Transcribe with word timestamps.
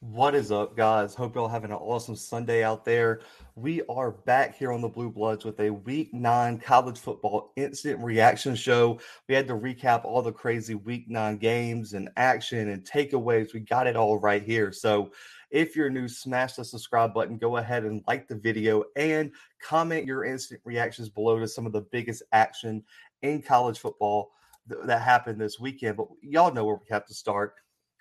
What 0.00 0.36
is 0.36 0.52
up, 0.52 0.76
guys? 0.76 1.16
Hope 1.16 1.34
y'all 1.34 1.48
having 1.48 1.72
an 1.72 1.76
awesome 1.78 2.14
Sunday 2.14 2.62
out 2.62 2.84
there. 2.84 3.18
We 3.56 3.82
are 3.88 4.12
back 4.12 4.56
here 4.56 4.70
on 4.70 4.80
the 4.80 4.88
Blue 4.88 5.10
Bloods 5.10 5.44
with 5.44 5.58
a 5.58 5.70
week 5.70 6.14
nine 6.14 6.60
college 6.60 7.00
football 7.00 7.52
instant 7.56 8.00
reaction 8.00 8.54
show. 8.54 9.00
We 9.28 9.34
had 9.34 9.48
to 9.48 9.54
recap 9.54 10.04
all 10.04 10.22
the 10.22 10.30
crazy 10.30 10.76
week 10.76 11.10
nine 11.10 11.36
games 11.38 11.94
and 11.94 12.10
action 12.16 12.68
and 12.68 12.84
takeaways. 12.84 13.52
We 13.52 13.58
got 13.58 13.88
it 13.88 13.96
all 13.96 14.20
right 14.20 14.40
here. 14.40 14.70
So 14.70 15.10
if 15.50 15.74
you're 15.74 15.90
new, 15.90 16.06
smash 16.06 16.52
the 16.52 16.64
subscribe 16.64 17.12
button. 17.12 17.36
Go 17.36 17.56
ahead 17.56 17.82
and 17.82 18.04
like 18.06 18.28
the 18.28 18.36
video 18.36 18.84
and 18.94 19.32
comment 19.60 20.06
your 20.06 20.24
instant 20.24 20.60
reactions 20.64 21.08
below 21.08 21.40
to 21.40 21.48
some 21.48 21.66
of 21.66 21.72
the 21.72 21.88
biggest 21.90 22.22
action 22.30 22.84
in 23.22 23.42
college 23.42 23.80
football 23.80 24.30
th- 24.68 24.80
that 24.84 25.02
happened 25.02 25.40
this 25.40 25.58
weekend. 25.58 25.96
But 25.96 26.06
y'all 26.22 26.54
know 26.54 26.66
where 26.66 26.76
we 26.76 26.86
have 26.88 27.06
to 27.06 27.14
start 27.14 27.54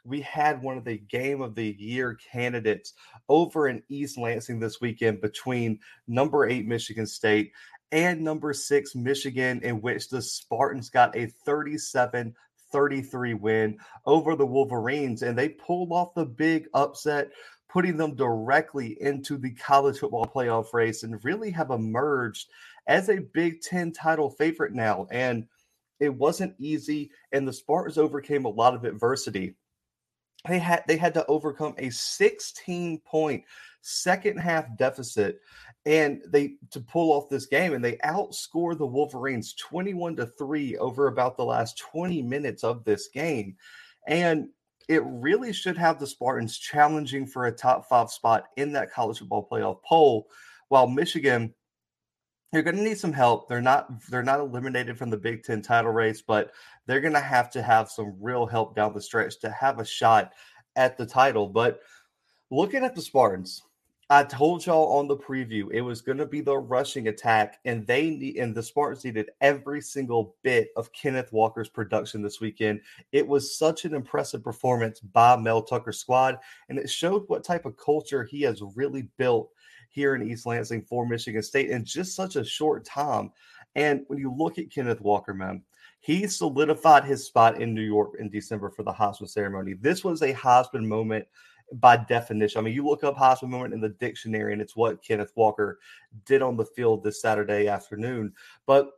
we 0.07 0.21
had 0.21 0.61
one 0.61 0.77
of 0.77 0.85
the 0.85 0.97
game 0.97 1.41
of 1.41 1.53
the 1.53 1.75
year 1.77 2.17
candidates 2.31 2.93
over 3.27 3.67
in 3.67 3.83
East 3.89 4.17
Lansing 4.17 4.59
this 4.59 4.79
weekend 4.79 5.19
between 5.19 5.79
number 6.07 6.47
eight 6.47 6.65
Michigan 6.65 7.05
State 7.05 7.51
and 7.91 8.21
number 8.21 8.53
six 8.53 8.95
Michigan, 8.95 9.61
in 9.63 9.81
which 9.81 10.09
the 10.09 10.21
Spartans 10.21 10.89
got 10.89 11.15
a 11.15 11.27
37 11.27 12.33
33 12.69 13.33
win 13.33 13.77
over 14.05 14.35
the 14.35 14.45
Wolverines, 14.45 15.21
and 15.21 15.37
they 15.37 15.49
pulled 15.49 15.91
off 15.91 16.13
the 16.15 16.25
big 16.25 16.67
upset. 16.73 17.29
Putting 17.69 17.97
them 17.97 18.15
directly 18.15 18.97
into 19.01 19.37
the 19.37 19.51
college 19.51 19.99
football 19.99 20.25
playoff 20.25 20.73
race 20.73 21.03
and 21.03 21.23
really 21.25 21.51
have 21.51 21.69
emerged 21.69 22.47
as 22.87 23.09
a 23.09 23.19
Big 23.19 23.59
Ten 23.59 23.91
title 23.91 24.29
favorite 24.29 24.73
now. 24.73 25.05
And 25.11 25.47
it 25.99 26.15
wasn't 26.15 26.55
easy, 26.57 27.11
and 27.33 27.45
the 27.45 27.51
Spartans 27.51 27.97
overcame 27.97 28.45
a 28.45 28.49
lot 28.49 28.73
of 28.73 28.85
adversity 28.85 29.55
they 30.47 30.59
had 30.59 30.83
they 30.87 30.97
had 30.97 31.13
to 31.13 31.25
overcome 31.27 31.73
a 31.77 31.89
16 31.89 32.99
point 32.99 33.43
second 33.81 34.37
half 34.37 34.65
deficit 34.77 35.39
and 35.85 36.21
they 36.27 36.55
to 36.71 36.81
pull 36.81 37.13
off 37.13 37.29
this 37.29 37.45
game 37.45 37.73
and 37.73 37.83
they 37.83 37.93
outscore 37.97 38.77
the 38.77 38.85
wolverines 38.85 39.53
21 39.53 40.15
to 40.17 40.25
3 40.25 40.77
over 40.77 41.07
about 41.07 41.37
the 41.37 41.45
last 41.45 41.77
20 41.77 42.21
minutes 42.21 42.63
of 42.63 42.83
this 42.83 43.07
game 43.07 43.55
and 44.07 44.49
it 44.89 45.03
really 45.05 45.51
should 45.51 45.77
have 45.77 45.99
the 45.99 46.07
spartans 46.07 46.57
challenging 46.57 47.25
for 47.25 47.45
a 47.45 47.51
top 47.51 47.87
five 47.87 48.09
spot 48.09 48.45
in 48.57 48.71
that 48.73 48.91
college 48.91 49.19
football 49.19 49.47
playoff 49.49 49.81
poll 49.83 50.27
while 50.67 50.87
michigan 50.87 51.53
they're 52.51 52.63
going 52.63 52.77
to 52.77 52.83
need 52.83 52.97
some 52.97 53.13
help. 53.13 53.49
They're 53.49 53.61
not 53.61 54.01
they're 54.09 54.23
not 54.23 54.39
eliminated 54.39 54.97
from 54.97 55.09
the 55.09 55.17
Big 55.17 55.43
10 55.43 55.61
title 55.61 55.91
race, 55.91 56.21
but 56.21 56.51
they're 56.85 57.01
going 57.01 57.13
to 57.13 57.19
have 57.19 57.49
to 57.51 57.61
have 57.61 57.89
some 57.89 58.15
real 58.19 58.45
help 58.45 58.75
down 58.75 58.93
the 58.93 59.01
stretch 59.01 59.39
to 59.39 59.49
have 59.51 59.79
a 59.79 59.85
shot 59.85 60.33
at 60.75 60.97
the 60.97 61.05
title. 61.05 61.47
But 61.47 61.81
looking 62.49 62.83
at 62.83 62.95
the 62.95 63.01
Spartans, 63.01 63.63
I 64.09 64.23
told 64.23 64.65
y'all 64.65 64.97
on 64.97 65.09
the 65.09 65.17
preview 65.17 65.67
it 65.69 65.81
was 65.81 65.99
going 65.99 66.19
to 66.19 66.25
be 66.25 66.39
the 66.39 66.57
rushing 66.57 67.09
attack, 67.09 67.59
and 67.65 67.85
they 67.85 68.09
need, 68.11 68.37
and 68.37 68.55
the 68.55 68.63
Spartans 68.63 69.03
needed 69.03 69.31
every 69.41 69.81
single 69.81 70.37
bit 70.43 70.69
of 70.77 70.93
Kenneth 70.93 71.33
Walker's 71.33 71.67
production 71.67 72.21
this 72.21 72.39
weekend. 72.39 72.79
It 73.11 73.27
was 73.27 73.57
such 73.57 73.83
an 73.83 73.93
impressive 73.93 74.41
performance 74.41 75.01
by 75.01 75.35
Mel 75.35 75.61
Tucker's 75.61 75.99
squad, 75.99 76.37
and 76.69 76.79
it 76.79 76.89
showed 76.89 77.25
what 77.27 77.43
type 77.43 77.65
of 77.65 77.75
culture 77.75 78.23
he 78.23 78.43
has 78.43 78.61
really 78.75 79.09
built 79.17 79.51
here 79.97 80.13
in 80.13 80.29
East 80.29 80.45
Lansing 80.45 80.83
for 80.83 81.07
Michigan 81.07 81.41
State 81.41 81.71
in 81.71 81.83
just 81.83 82.15
such 82.15 82.35
a 82.35 82.45
short 82.45 82.85
time. 82.85 83.31
And 83.73 84.03
when 84.07 84.19
you 84.19 84.31
look 84.31 84.59
at 84.59 84.71
Kenneth 84.71 85.01
Walker, 85.01 85.33
man, 85.33 85.63
he 86.01 86.27
solidified 86.27 87.03
his 87.03 87.25
spot 87.25 87.59
in 87.59 87.73
New 87.73 87.81
York 87.81 88.11
in 88.19 88.29
December 88.29 88.69
for 88.69 88.83
the 88.83 88.93
Heisman 88.93 89.27
ceremony. 89.27 89.73
This 89.73 90.03
was 90.03 90.21
a 90.21 90.35
Heisman 90.35 90.85
moment 90.85 91.25
by 91.73 91.97
definition. 91.97 92.59
I 92.59 92.61
mean, 92.61 92.75
you 92.75 92.85
look 92.85 93.03
up 93.03 93.17
Heisman 93.17 93.49
moment 93.49 93.73
in 93.73 93.81
the 93.81 93.89
dictionary, 93.89 94.53
and 94.53 94.61
it's 94.61 94.75
what 94.75 95.03
Kenneth 95.03 95.33
Walker 95.35 95.79
did 96.25 96.43
on 96.43 96.55
the 96.55 96.65
field 96.65 97.03
this 97.03 97.19
Saturday 97.19 97.67
afternoon. 97.67 98.33
But 98.67 98.91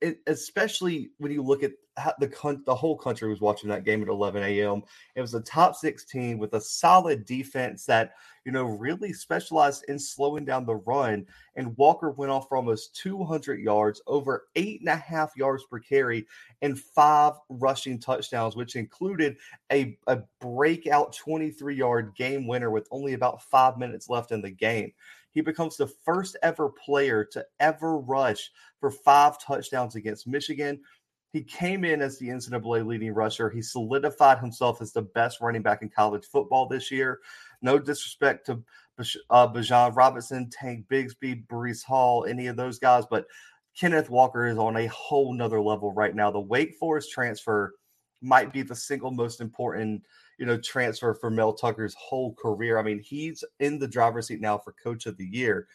it, 0.00 0.20
especially 0.26 1.10
when 1.18 1.32
you 1.32 1.42
look 1.42 1.62
at 1.62 1.72
the 2.18 2.60
the 2.66 2.74
whole 2.74 2.96
country 2.96 3.28
was 3.28 3.40
watching 3.40 3.70
that 3.70 3.84
game 3.84 4.02
at 4.02 4.08
11 4.08 4.42
a.m. 4.42 4.82
It 5.14 5.20
was 5.20 5.34
a 5.34 5.40
top 5.40 5.74
16 5.74 6.38
with 6.38 6.52
a 6.52 6.60
solid 6.60 7.24
defense 7.24 7.86
that 7.86 8.12
you 8.44 8.52
know 8.52 8.64
really 8.64 9.12
specialized 9.12 9.84
in 9.88 9.98
slowing 9.98 10.44
down 10.44 10.66
the 10.66 10.76
run. 10.76 11.26
And 11.56 11.76
Walker 11.76 12.10
went 12.10 12.30
off 12.30 12.48
for 12.48 12.56
almost 12.56 12.96
200 12.96 13.60
yards, 13.60 14.02
over 14.06 14.48
eight 14.56 14.80
and 14.80 14.90
a 14.90 14.96
half 14.96 15.32
yards 15.36 15.64
per 15.70 15.78
carry, 15.78 16.26
and 16.60 16.78
five 16.78 17.34
rushing 17.48 17.98
touchdowns, 17.98 18.56
which 18.56 18.76
included 18.76 19.36
a, 19.72 19.98
a 20.06 20.18
breakout 20.40 21.14
23 21.14 21.74
yard 21.74 22.12
game 22.14 22.46
winner 22.46 22.70
with 22.70 22.88
only 22.90 23.14
about 23.14 23.42
five 23.42 23.78
minutes 23.78 24.10
left 24.10 24.32
in 24.32 24.42
the 24.42 24.50
game. 24.50 24.92
He 25.36 25.42
becomes 25.42 25.76
the 25.76 25.86
first 25.86 26.34
ever 26.42 26.70
player 26.70 27.22
to 27.22 27.44
ever 27.60 27.98
rush 27.98 28.50
for 28.80 28.90
five 28.90 29.38
touchdowns 29.38 29.94
against 29.94 30.26
Michigan. 30.26 30.80
He 31.30 31.42
came 31.42 31.84
in 31.84 32.00
as 32.00 32.18
the 32.18 32.28
NCAA 32.28 32.86
leading 32.86 33.12
rusher. 33.12 33.50
He 33.50 33.60
solidified 33.60 34.38
himself 34.38 34.80
as 34.80 34.94
the 34.94 35.02
best 35.02 35.42
running 35.42 35.60
back 35.60 35.82
in 35.82 35.90
college 35.90 36.24
football 36.24 36.66
this 36.66 36.90
year. 36.90 37.20
No 37.60 37.78
disrespect 37.78 38.46
to 38.46 38.62
uh, 39.28 39.46
Bijan 39.48 39.94
Robinson, 39.94 40.48
Tank 40.48 40.86
Bigsby, 40.90 41.46
Breece 41.48 41.84
Hall, 41.84 42.24
any 42.24 42.46
of 42.46 42.56
those 42.56 42.78
guys, 42.78 43.04
but 43.04 43.26
Kenneth 43.78 44.08
Walker 44.08 44.46
is 44.46 44.56
on 44.56 44.78
a 44.78 44.86
whole 44.86 45.34
nother 45.34 45.60
level 45.60 45.92
right 45.92 46.14
now. 46.14 46.30
The 46.30 46.40
Wake 46.40 46.76
Forest 46.80 47.10
transfer 47.10 47.74
might 48.22 48.54
be 48.54 48.62
the 48.62 48.74
single 48.74 49.10
most 49.10 49.42
important 49.42 50.00
you 50.38 50.46
know, 50.46 50.58
transfer 50.58 51.14
for 51.14 51.30
Mel 51.30 51.52
Tucker's 51.52 51.94
whole 51.94 52.34
career. 52.34 52.78
I 52.78 52.82
mean, 52.82 53.00
he's 53.00 53.44
in 53.60 53.78
the 53.78 53.88
driver's 53.88 54.28
seat 54.28 54.40
now 54.40 54.58
for 54.58 54.72
coach 54.72 55.06
of 55.06 55.16
the 55.16 55.26
year. 55.26 55.68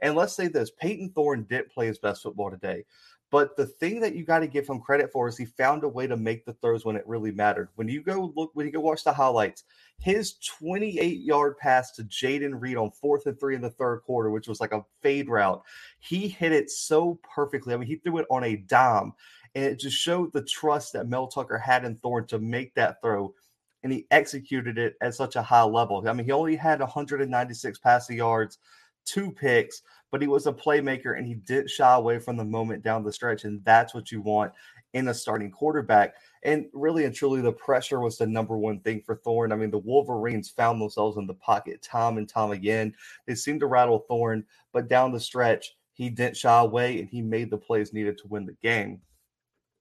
And 0.00 0.14
let's 0.14 0.34
say 0.34 0.48
this 0.48 0.70
Peyton 0.70 1.10
Thorne 1.10 1.44
did 1.48 1.70
play 1.70 1.86
his 1.86 1.98
best 1.98 2.22
football 2.22 2.50
today. 2.50 2.84
But 3.30 3.56
the 3.56 3.66
thing 3.66 4.00
that 4.00 4.14
you 4.14 4.24
got 4.24 4.38
to 4.38 4.46
give 4.46 4.66
him 4.66 4.80
credit 4.80 5.12
for 5.12 5.28
is 5.28 5.36
he 5.36 5.44
found 5.44 5.84
a 5.84 5.88
way 5.88 6.06
to 6.06 6.16
make 6.16 6.46
the 6.46 6.54
throws 6.54 6.86
when 6.86 6.96
it 6.96 7.06
really 7.06 7.30
mattered. 7.30 7.68
When 7.74 7.86
you 7.86 8.02
go 8.02 8.32
look, 8.34 8.52
when 8.54 8.64
you 8.64 8.72
go 8.72 8.80
watch 8.80 9.04
the 9.04 9.12
highlights, 9.12 9.64
his 9.98 10.34
28 10.38 11.20
yard 11.20 11.58
pass 11.58 11.90
to 11.92 12.04
Jayden 12.04 12.58
Reed 12.58 12.78
on 12.78 12.90
fourth 12.90 13.26
and 13.26 13.38
three 13.38 13.54
in 13.54 13.60
the 13.60 13.70
third 13.70 14.00
quarter, 14.00 14.30
which 14.30 14.48
was 14.48 14.60
like 14.60 14.72
a 14.72 14.84
fade 15.02 15.28
route, 15.28 15.62
he 15.98 16.26
hit 16.26 16.52
it 16.52 16.70
so 16.70 17.18
perfectly. 17.22 17.74
I 17.74 17.76
mean, 17.76 17.86
he 17.86 17.96
threw 17.96 18.18
it 18.18 18.26
on 18.30 18.44
a 18.44 18.56
dime, 18.56 19.12
and 19.54 19.64
it 19.64 19.78
just 19.78 19.96
showed 19.96 20.32
the 20.32 20.42
trust 20.42 20.94
that 20.94 21.08
Mel 21.08 21.26
Tucker 21.26 21.58
had 21.58 21.84
in 21.84 21.96
Thorne 21.96 22.26
to 22.28 22.38
make 22.38 22.74
that 22.76 23.02
throw 23.02 23.34
and 23.82 23.92
he 23.92 24.06
executed 24.10 24.78
it 24.78 24.94
at 25.00 25.14
such 25.14 25.36
a 25.36 25.42
high 25.42 25.62
level. 25.62 26.04
I 26.06 26.12
mean, 26.12 26.26
he 26.26 26.32
only 26.32 26.56
had 26.56 26.80
196 26.80 27.78
passing 27.78 28.16
yards, 28.16 28.58
two 29.04 29.32
picks, 29.32 29.82
but 30.10 30.20
he 30.20 30.28
was 30.28 30.46
a 30.46 30.52
playmaker 30.52 31.16
and 31.16 31.26
he 31.26 31.34
didn't 31.34 31.70
shy 31.70 31.94
away 31.94 32.18
from 32.18 32.36
the 32.36 32.44
moment 32.44 32.82
down 32.82 33.04
the 33.04 33.12
stretch. 33.12 33.44
And 33.44 33.64
that's 33.64 33.94
what 33.94 34.10
you 34.10 34.20
want 34.20 34.52
in 34.94 35.08
a 35.08 35.14
starting 35.14 35.50
quarterback. 35.50 36.14
And 36.42 36.66
really 36.72 37.04
and 37.04 37.14
truly, 37.14 37.40
the 37.40 37.52
pressure 37.52 38.00
was 38.00 38.16
the 38.16 38.26
number 38.26 38.56
one 38.56 38.80
thing 38.80 39.02
for 39.04 39.16
Thorne. 39.16 39.52
I 39.52 39.56
mean, 39.56 39.70
the 39.70 39.78
Wolverines 39.78 40.50
found 40.50 40.80
themselves 40.80 41.16
in 41.16 41.26
the 41.26 41.34
pocket 41.34 41.82
time 41.82 42.18
and 42.18 42.28
time 42.28 42.52
again. 42.52 42.94
They 43.26 43.34
seemed 43.34 43.60
to 43.60 43.66
rattle 43.66 44.04
Thorne, 44.08 44.44
but 44.72 44.88
down 44.88 45.12
the 45.12 45.20
stretch, 45.20 45.76
he 45.92 46.08
didn't 46.08 46.36
shy 46.36 46.60
away 46.60 47.00
and 47.00 47.08
he 47.08 47.22
made 47.22 47.50
the 47.50 47.58
plays 47.58 47.92
needed 47.92 48.18
to 48.18 48.28
win 48.28 48.46
the 48.46 48.56
game. 48.62 49.00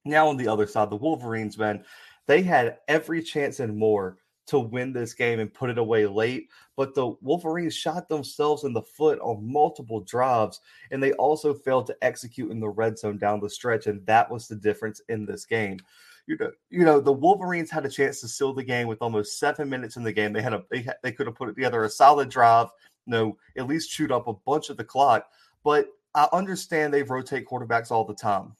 Now, 0.03 0.29
on 0.29 0.37
the 0.37 0.47
other 0.47 0.65
side, 0.65 0.89
the 0.89 0.95
Wolverines, 0.95 1.57
man, 1.57 1.83
they 2.27 2.41
had 2.41 2.77
every 2.87 3.23
chance 3.23 3.59
and 3.59 3.75
more 3.75 4.17
to 4.47 4.59
win 4.59 4.93
this 4.93 5.13
game 5.13 5.39
and 5.39 5.53
put 5.53 5.69
it 5.69 5.77
away 5.77 6.05
late. 6.05 6.49
But 6.75 6.95
the 6.95 7.15
Wolverines 7.21 7.75
shot 7.75 8.07
themselves 8.07 8.63
in 8.63 8.73
the 8.73 8.81
foot 8.81 9.19
on 9.19 9.51
multiple 9.51 10.01
drives, 10.01 10.61
and 10.91 11.03
they 11.03 11.13
also 11.13 11.53
failed 11.53 11.87
to 11.87 11.97
execute 12.01 12.51
in 12.51 12.59
the 12.59 12.69
red 12.69 12.97
zone 12.97 13.17
down 13.17 13.39
the 13.39 13.49
stretch. 13.49 13.87
And 13.87 14.05
that 14.05 14.29
was 14.29 14.47
the 14.47 14.55
difference 14.55 15.01
in 15.09 15.25
this 15.25 15.45
game. 15.45 15.79
You 16.27 16.37
know, 16.37 16.51
you 16.69 16.83
know, 16.83 16.99
the 16.99 17.13
Wolverines 17.13 17.71
had 17.71 17.85
a 17.85 17.89
chance 17.89 18.19
to 18.21 18.27
seal 18.27 18.53
the 18.53 18.63
game 18.63 18.87
with 18.87 19.01
almost 19.01 19.39
seven 19.39 19.69
minutes 19.69 19.95
in 19.95 20.03
the 20.03 20.11
game. 20.11 20.33
They 20.33 20.41
had 20.41 20.53
a 20.53 20.63
they, 20.69 20.85
they 21.03 21.11
could 21.11 21.27
have 21.27 21.35
put 21.35 21.47
together 21.47 21.83
a 21.83 21.89
solid 21.89 22.29
drive, 22.29 22.67
you 23.05 23.11
know, 23.11 23.37
at 23.57 23.67
least 23.67 23.91
chewed 23.91 24.11
up 24.11 24.27
a 24.27 24.33
bunch 24.33 24.69
of 24.69 24.77
the 24.77 24.83
clock. 24.83 25.27
But 25.63 25.87
I 26.15 26.27
understand 26.33 26.93
they 26.93 27.03
rotate 27.03 27.47
quarterbacks 27.47 27.91
all 27.91 28.03
the 28.03 28.13
time. 28.13 28.55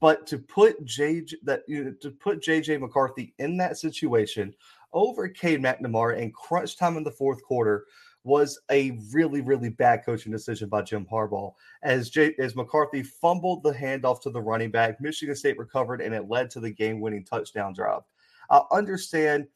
But 0.00 0.26
to 0.28 0.38
put 0.38 0.84
JJ 0.84 1.34
that 1.44 1.62
you 1.68 1.84
know, 1.84 1.94
to 2.00 2.10
put 2.10 2.42
JJ 2.42 2.80
McCarthy 2.80 3.34
in 3.38 3.56
that 3.58 3.76
situation 3.76 4.54
over 4.92 5.28
Cade 5.28 5.62
McNamara 5.62 6.18
in 6.18 6.32
crunch 6.32 6.76
time 6.76 6.96
in 6.96 7.04
the 7.04 7.10
fourth 7.10 7.42
quarter 7.42 7.86
was 8.24 8.60
a 8.70 8.98
really, 9.12 9.40
really 9.40 9.70
bad 9.70 10.04
coaching 10.04 10.32
decision 10.32 10.68
by 10.68 10.82
Jim 10.82 11.06
Harbaugh. 11.10 11.52
As 11.82 12.10
J, 12.10 12.34
as 12.38 12.54
McCarthy 12.54 13.02
fumbled 13.02 13.62
the 13.62 13.72
handoff 13.72 14.20
to 14.22 14.30
the 14.30 14.40
running 14.40 14.70
back, 14.70 15.00
Michigan 15.00 15.34
State 15.34 15.58
recovered 15.58 16.02
and 16.02 16.14
it 16.14 16.28
led 16.28 16.50
to 16.50 16.60
the 16.60 16.70
game-winning 16.70 17.24
touchdown 17.24 17.72
drive. 17.72 18.02
I 18.50 18.62
understand 18.72 19.46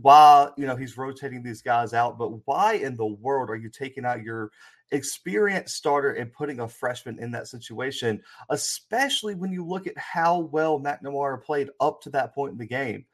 why 0.00 0.48
you 0.56 0.66
know 0.66 0.76
he's 0.76 0.96
rotating 0.96 1.42
these 1.42 1.60
guys 1.60 1.92
out, 1.92 2.18
but 2.18 2.46
why 2.46 2.74
in 2.74 2.96
the 2.96 3.06
world 3.06 3.50
are 3.50 3.56
you 3.56 3.68
taking 3.68 4.04
out 4.04 4.22
your 4.22 4.50
experienced 4.90 5.76
starter 5.76 6.12
and 6.12 6.32
putting 6.32 6.60
a 6.60 6.68
freshman 6.68 7.18
in 7.18 7.30
that 7.32 7.48
situation, 7.48 8.22
especially 8.50 9.34
when 9.34 9.52
you 9.52 9.66
look 9.66 9.86
at 9.86 9.96
how 9.98 10.40
well 10.40 10.78
McNamara 10.78 11.42
played 11.42 11.70
up 11.80 12.00
to 12.02 12.10
that 12.10 12.34
point 12.34 12.52
in 12.52 12.58
the 12.58 12.66
game. 12.66 13.04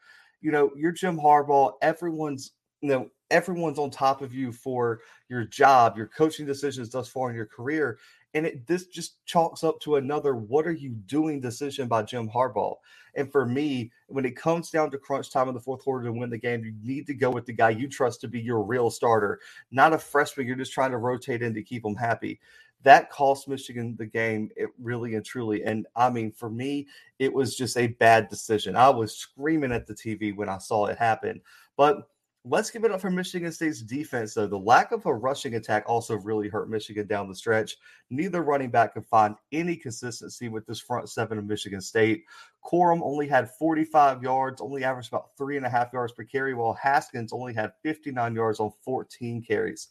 You 0.41 0.53
know, 0.53 0.71
you're 0.77 0.93
Jim 0.93 1.19
Harbaugh. 1.19 1.73
Everyone's 1.83 2.53
you 2.81 2.91
know 2.91 3.11
everyone's 3.31 3.79
on 3.79 3.91
top 3.91 4.23
of 4.23 4.33
you 4.33 4.53
for 4.53 5.01
your 5.29 5.45
job, 5.45 5.97
your 5.97 6.07
coaching 6.07 6.47
decisions 6.47 6.91
thus 6.91 7.09
far 7.09 7.31
in 7.31 7.37
your 7.37 7.47
career. 7.47 7.99
And 8.35 8.47
it 8.47 8.67
this 8.67 8.87
just 8.87 9.25
chalks 9.25 9.65
up 9.65 9.81
to 9.81 9.97
another 9.97 10.35
what 10.35 10.67
are 10.67 10.73
you 10.73 10.91
doing 10.91 11.41
decision 11.41 11.89
by 11.89 12.03
Jim 12.03 12.29
Harbaugh. 12.29 12.77
And 13.15 13.31
for 13.33 13.47
me, 13.47 13.91
when 14.07 14.25
it 14.25 14.37
comes 14.37 14.71
down 14.71 14.91
to 14.91 14.99
crunch 14.99 15.31
time 15.31 15.49
in 15.49 15.55
the 15.55 15.61
fourth 15.61 15.83
quarter 15.83 16.05
to 16.07 16.13
win 16.13 16.31
the 16.31 16.39
game, 16.39 16.65
you 16.65 16.75
need 16.83 17.07
to 17.07 17.15
go 17.15 17.31
with 17.31 17.47
the 17.47 17.53
guy 17.53 17.71
you 17.71 17.89
trust 17.89 18.21
to 18.21 18.29
be 18.29 18.41
your 18.41 18.63
real 18.63 18.91
starter, 18.91 19.41
not 19.71 19.93
a 19.93 19.99
freshman 19.99 20.47
you're 20.47 20.57
just 20.57 20.73
trying 20.73 20.91
to 20.91 20.99
rotate 20.99 21.43
in 21.43 21.55
to 21.55 21.63
keep 21.63 21.83
them 21.83 21.97
happy. 21.97 22.39
That 22.85 23.11
cost 23.11 23.49
Michigan 23.49 23.97
the 23.99 24.07
game, 24.07 24.51
it 24.57 24.69
really 24.81 25.17
and 25.17 25.25
truly. 25.25 25.65
And 25.65 25.87
I 25.97 26.11
mean, 26.11 26.31
for 26.31 26.49
me, 26.49 26.87
it 27.19 27.33
was 27.33 27.57
just 27.57 27.77
a 27.77 27.89
bad 27.89 28.29
decision. 28.29 28.77
I 28.77 28.91
was 28.91 29.17
screaming 29.17 29.73
at 29.73 29.87
the 29.87 29.95
TV 29.95 30.37
when 30.37 30.49
I 30.49 30.59
saw 30.59 30.87
it 30.87 30.97
happen. 30.97 31.41
But 31.77 32.09
Let's 32.50 32.71
give 32.71 32.85
it 32.85 32.91
up 32.91 33.03
for 33.03 33.11
Michigan 33.11 33.53
State's 33.53 33.83
defense, 33.83 34.33
though. 34.33 34.47
The 34.47 34.59
lack 34.59 34.91
of 34.93 35.05
a 35.05 35.15
rushing 35.15 35.56
attack 35.56 35.85
also 35.87 36.17
really 36.17 36.49
hurt 36.49 36.71
Michigan 36.71 37.06
down 37.06 37.29
the 37.29 37.35
stretch. 37.35 37.77
Neither 38.09 38.43
running 38.43 38.71
back 38.71 38.95
could 38.95 39.05
find 39.05 39.35
any 39.53 39.77
consistency 39.77 40.49
with 40.49 40.65
this 40.65 40.81
front 40.81 41.11
seven 41.11 41.37
of 41.37 41.45
Michigan 41.45 41.83
State. 41.83 42.25
Corum 42.65 43.03
only 43.03 43.29
had 43.29 43.50
45 43.50 44.23
yards, 44.23 44.62
only 44.62 44.83
averaged 44.83 45.09
about 45.09 45.37
three 45.37 45.59
and 45.59 45.67
a 45.67 45.69
half 45.69 45.93
yards 45.93 46.15
per 46.15 46.25
carry, 46.25 46.55
while 46.55 46.73
Haskins 46.73 47.35
only 47.35 47.53
had 47.53 47.73
59 47.83 48.35
yards 48.35 48.61
on 48.61 48.73
14 48.83 49.43
carries. 49.43 49.89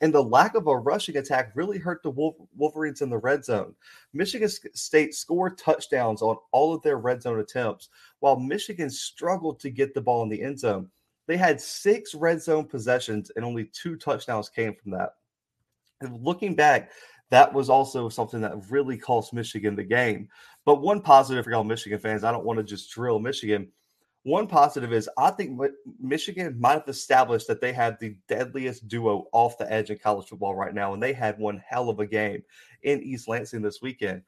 And 0.00 0.14
the 0.14 0.22
lack 0.22 0.54
of 0.54 0.68
a 0.68 0.76
rushing 0.76 1.16
attack 1.16 1.50
really 1.56 1.78
hurt 1.78 2.04
the 2.04 2.12
Wolverines 2.54 3.02
in 3.02 3.10
the 3.10 3.18
red 3.18 3.44
zone. 3.44 3.74
Michigan 4.12 4.48
State 4.48 5.12
scored 5.12 5.58
touchdowns 5.58 6.22
on 6.22 6.36
all 6.52 6.72
of 6.72 6.82
their 6.82 6.98
red 6.98 7.22
zone 7.22 7.40
attempts, 7.40 7.88
while 8.20 8.38
Michigan 8.38 8.90
struggled 8.90 9.58
to 9.58 9.70
get 9.70 9.92
the 9.92 10.00
ball 10.00 10.22
in 10.22 10.28
the 10.28 10.42
end 10.42 10.60
zone. 10.60 10.88
They 11.26 11.36
had 11.36 11.60
six 11.60 12.14
red 12.14 12.40
zone 12.40 12.66
possessions, 12.66 13.30
and 13.34 13.44
only 13.44 13.64
two 13.72 13.96
touchdowns 13.96 14.48
came 14.48 14.74
from 14.74 14.92
that. 14.92 15.14
And 16.00 16.22
looking 16.22 16.54
back, 16.54 16.90
that 17.30 17.52
was 17.52 17.68
also 17.68 18.08
something 18.08 18.40
that 18.42 18.70
really 18.70 18.96
cost 18.96 19.32
Michigan 19.32 19.74
the 19.74 19.82
game. 19.82 20.28
But 20.64 20.82
one 20.82 21.00
positive 21.00 21.44
for 21.44 21.50
y'all 21.50 21.64
Michigan 21.64 21.98
fans, 21.98 22.24
I 22.24 22.32
don't 22.32 22.44
want 22.44 22.58
to 22.58 22.64
just 22.64 22.90
drill 22.90 23.18
Michigan. 23.18 23.68
One 24.22 24.48
positive 24.48 24.92
is 24.92 25.08
I 25.16 25.30
think 25.30 25.60
Michigan 26.00 26.56
might 26.58 26.72
have 26.72 26.88
established 26.88 27.46
that 27.46 27.60
they 27.60 27.72
have 27.72 27.98
the 28.00 28.16
deadliest 28.28 28.88
duo 28.88 29.26
off 29.32 29.58
the 29.58 29.72
edge 29.72 29.90
in 29.90 29.98
college 29.98 30.28
football 30.28 30.54
right 30.54 30.74
now, 30.74 30.94
and 30.94 31.02
they 31.02 31.12
had 31.12 31.38
one 31.38 31.62
hell 31.64 31.88
of 31.88 32.00
a 32.00 32.06
game 32.06 32.42
in 32.82 33.02
East 33.02 33.28
Lansing 33.28 33.62
this 33.62 33.80
weekend. 33.80 34.22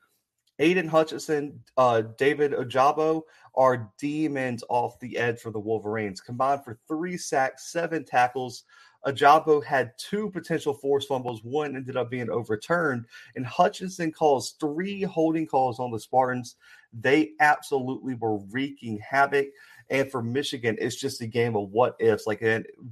Aidan 0.58 0.88
Hutchinson, 0.88 1.62
uh, 1.76 2.02
David 2.16 2.52
Ojabo 2.52 3.22
are 3.54 3.92
demons 3.98 4.64
off 4.68 4.98
the 5.00 5.16
edge 5.16 5.40
for 5.40 5.50
the 5.50 5.60
Wolverines. 5.60 6.20
Combined 6.20 6.64
for 6.64 6.78
three 6.88 7.16
sacks, 7.16 7.72
seven 7.72 8.04
tackles. 8.04 8.64
Ojabo 9.06 9.62
had 9.62 9.92
two 9.98 10.30
potential 10.30 10.74
forced 10.74 11.08
fumbles. 11.08 11.44
One 11.44 11.76
ended 11.76 11.96
up 11.96 12.10
being 12.10 12.28
overturned. 12.28 13.06
And 13.36 13.46
Hutchinson 13.46 14.10
calls 14.10 14.56
three 14.58 15.02
holding 15.02 15.46
calls 15.46 15.78
on 15.78 15.92
the 15.92 16.00
Spartans. 16.00 16.56
They 16.92 17.32
absolutely 17.40 18.14
were 18.14 18.38
wreaking 18.50 18.98
havoc. 18.98 19.46
And 19.90 20.10
for 20.10 20.22
Michigan, 20.22 20.76
it's 20.80 20.96
just 20.96 21.20
a 21.20 21.26
game 21.26 21.56
of 21.56 21.70
what 21.70 21.96
ifs. 22.00 22.26
Like 22.26 22.42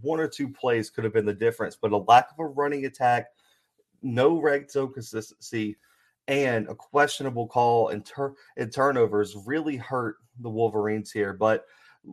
one 0.01 0.21
or 0.21 0.29
two 0.29 0.49
plays 0.49 0.89
could 0.89 1.05
have 1.05 1.13
been 1.13 1.27
the 1.27 1.35
difference, 1.35 1.77
but 1.77 1.93
a 1.93 1.99
lack 1.99 2.31
of 2.31 2.39
a 2.39 2.47
running 2.47 2.87
attack, 2.87 3.27
no 4.03 4.41
red 4.41 4.71
zone 4.71 4.93
consistency 4.93 5.77
and 6.29 6.69
a 6.69 6.75
questionable 6.75 7.47
call 7.47 7.89
and, 7.89 8.05
tur- 8.05 8.35
and 8.57 8.73
turnovers 8.73 9.37
really 9.47 9.77
hurt 9.77 10.17
the 10.41 10.51
Wolverines 10.51 11.13
here. 11.13 11.33
But 11.33 11.65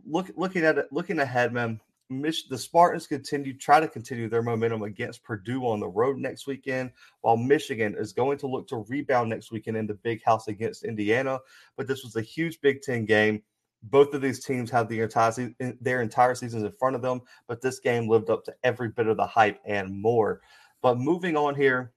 look, 0.06 0.30
looking 0.36 0.64
at 0.64 0.78
it, 0.78 0.86
looking 0.92 1.18
ahead, 1.18 1.52
man, 1.52 1.80
Mich- 2.10 2.48
the 2.48 2.58
Spartans 2.58 3.06
continue 3.06 3.56
try 3.56 3.80
to 3.80 3.88
continue 3.88 4.28
their 4.28 4.42
momentum 4.42 4.82
against 4.82 5.24
Purdue 5.24 5.66
on 5.66 5.80
the 5.80 5.88
road 5.88 6.18
next 6.18 6.46
weekend, 6.46 6.92
while 7.22 7.36
Michigan 7.36 7.94
is 7.98 8.12
going 8.12 8.38
to 8.38 8.46
look 8.46 8.68
to 8.68 8.84
rebound 8.88 9.30
next 9.30 9.50
weekend 9.50 9.76
in 9.76 9.86
the 9.86 9.94
Big 9.94 10.22
House 10.24 10.48
against 10.48 10.84
Indiana. 10.84 11.38
But 11.76 11.86
this 11.86 12.04
was 12.04 12.16
a 12.16 12.22
huge 12.22 12.60
Big 12.60 12.82
Ten 12.82 13.04
game. 13.04 13.42
Both 13.82 14.14
of 14.14 14.22
these 14.22 14.44
teams 14.44 14.70
have 14.70 14.88
the 14.88 15.00
entire 15.00 15.32
se- 15.32 15.54
their 15.80 16.02
entire 16.02 16.34
seasons 16.34 16.62
in 16.62 16.72
front 16.72 16.96
of 16.96 17.02
them, 17.02 17.20
but 17.46 17.60
this 17.60 17.80
game 17.80 18.08
lived 18.08 18.30
up 18.30 18.44
to 18.44 18.54
every 18.62 18.88
bit 18.88 19.08
of 19.08 19.16
the 19.16 19.26
hype 19.26 19.60
and 19.64 19.90
more. 19.90 20.40
But 20.82 20.98
moving 20.98 21.36
on 21.36 21.54
here, 21.54 21.92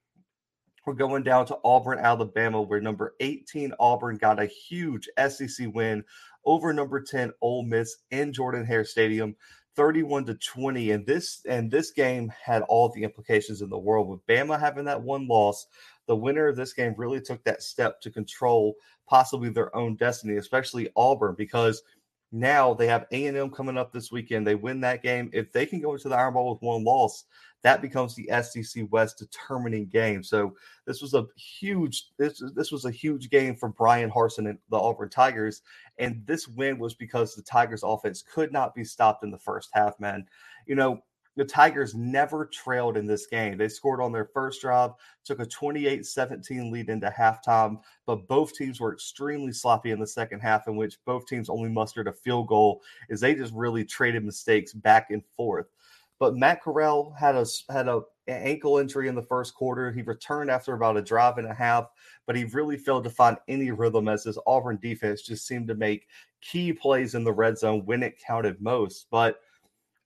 we're 0.88 0.94
going 0.94 1.22
down 1.22 1.46
to 1.46 1.60
Auburn, 1.66 2.00
Alabama, 2.00 2.62
where 2.62 2.80
number 2.80 3.14
18 3.20 3.74
Auburn 3.78 4.16
got 4.16 4.42
a 4.42 4.46
huge 4.46 5.10
SEC 5.28 5.68
win 5.74 6.02
over 6.46 6.72
number 6.72 7.02
10 7.02 7.34
Ole 7.42 7.64
Miss 7.64 7.98
in 8.12 8.32
Jordan 8.32 8.66
Hare 8.66 8.86
Stadium, 8.86 9.36
31 9.76 10.24
to 10.28 10.36
20. 10.36 10.92
And 10.92 11.06
this 11.06 11.42
and 11.46 11.70
this 11.70 11.92
game 11.92 12.32
had 12.42 12.62
all 12.64 12.88
the 12.88 13.04
implications 13.04 13.62
in 13.62 13.70
the 13.70 13.78
world. 13.78 14.08
With 14.08 14.26
Bama 14.28 14.58
having 14.58 14.86
that 14.86 15.02
one 15.02 15.28
loss, 15.28 15.68
the 16.06 16.16
winner 16.16 16.48
of 16.48 16.56
this 16.56 16.72
game 16.72 16.96
really 16.96 17.20
took 17.20 17.44
that 17.44 17.62
step 17.62 18.00
to 18.00 18.10
control 18.10 18.76
possibly 19.10 19.50
their 19.50 19.76
own 19.76 19.98
destiny, 19.98 20.38
especially 20.38 20.90
Auburn, 20.96 21.36
because 21.38 21.84
now 22.32 22.74
they 22.74 22.88
have 22.88 23.06
A&M 23.12 23.50
coming 23.52 23.78
up 23.78 23.92
this 23.92 24.12
weekend. 24.12 24.46
They 24.46 24.56
win 24.56 24.82
that 24.82 25.04
game. 25.04 25.30
If 25.34 25.52
they 25.52 25.66
can 25.66 25.82
go 25.82 25.94
into 25.94 26.10
the 26.10 26.16
Iron 26.16 26.34
Bowl 26.34 26.52
with 26.52 26.62
one 26.62 26.84
loss, 26.84 27.26
that 27.64 27.82
becomes 27.82 28.16
the 28.16 28.30
SEC 28.42 28.86
West 28.92 29.18
determining 29.18 29.88
game. 29.88 30.24
So 30.24 30.54
this 30.86 31.02
was 31.02 31.14
a 31.14 31.26
huge 31.36 32.10
this 32.18 32.42
this 32.56 32.72
was 32.72 32.86
a 32.86 32.92
huge 32.92 33.30
game 33.30 33.56
for 33.56 33.70
Bryan 33.70 34.12
Harsin 34.12 34.50
and 34.50 34.60
the 34.70 34.78
Auburn 34.78 35.10
Tigers, 35.10 35.62
and 35.98 36.22
this 36.26 36.48
win 36.48 36.80
was 36.80 36.94
because 36.96 37.34
the 37.34 37.42
Tigers 37.42 37.84
offense 37.84 38.22
could 38.22 38.52
not 38.52 38.76
be 38.76 38.84
stopped 38.84 39.24
in 39.24 39.32
the 39.32 39.40
first 39.40 39.70
half. 39.74 40.00
Man, 40.00 40.26
you 40.66 40.76
know 40.76 41.02
the 41.38 41.46
Tigers 41.46 41.94
never 41.94 42.48
trailed 42.48 42.98
in 42.98 43.06
this 43.06 43.28
game. 43.28 43.58
They 43.58 43.70
scored 43.70 44.02
on 44.02 44.12
their 44.12 44.26
first 44.26 44.60
drive, 44.60 44.92
took 45.24 45.40
a 45.40 45.46
28 45.46 46.06
17 46.06 46.72
lead 46.72 46.90
into 46.90 47.14
halftime, 47.16 47.78
but 48.08 48.28
both 48.28 48.54
teams 48.54 48.82
were 48.82 48.92
extremely 48.92 49.54
sloppy 49.54 49.92
in 49.92 50.00
the 50.00 50.08
second 50.08 50.40
half, 50.40 50.68
in 50.68 50.76
which 50.76 50.98
both 51.06 51.28
teams 51.28 51.48
only 51.48 51.70
mustered 51.70 52.08
a 52.08 52.14
field 52.14 52.48
goal 52.48 52.82
as 53.12 53.22
they 53.22 53.36
just 53.36 53.54
really 53.54 53.86
traded 53.86 54.26
mistakes 54.26 54.74
back 54.74 55.12
and 55.12 55.24
forth. 55.38 55.68
But 56.20 56.36
Matt 56.36 56.64
Corral 56.64 57.14
had 57.18 57.36
a 57.36 57.46
had 57.70 57.88
a 57.88 58.02
ankle 58.28 58.80
injury 58.80 59.08
in 59.08 59.14
the 59.14 59.22
first 59.22 59.54
quarter. 59.54 59.92
He 59.92 60.02
returned 60.02 60.50
after 60.50 60.74
about 60.74 60.98
a 60.98 61.02
drive 61.04 61.38
and 61.38 61.48
a 61.48 61.54
half, 61.54 61.86
but 62.26 62.36
he 62.36 62.46
really 62.46 62.78
failed 62.78 63.04
to 63.04 63.12
find 63.12 63.38
any 63.48 63.70
rhythm 63.70 64.08
as 64.08 64.24
his 64.24 64.40
Auburn 64.48 64.80
defense 64.82 65.22
just 65.22 65.46
seemed 65.46 65.68
to 65.68 65.76
make 65.76 66.08
key 66.42 66.74
plays 66.74 67.14
in 67.14 67.24
the 67.24 67.32
red 67.32 67.60
zone 67.60 67.86
when 67.86 68.02
it 68.02 68.20
counted 68.20 68.60
most. 68.60 69.06
But 69.12 69.40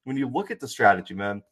when 0.03 0.17
you 0.17 0.27
look 0.27 0.51
at 0.51 0.59
the 0.59 0.67
strategy, 0.67 1.13
man, 1.13 1.43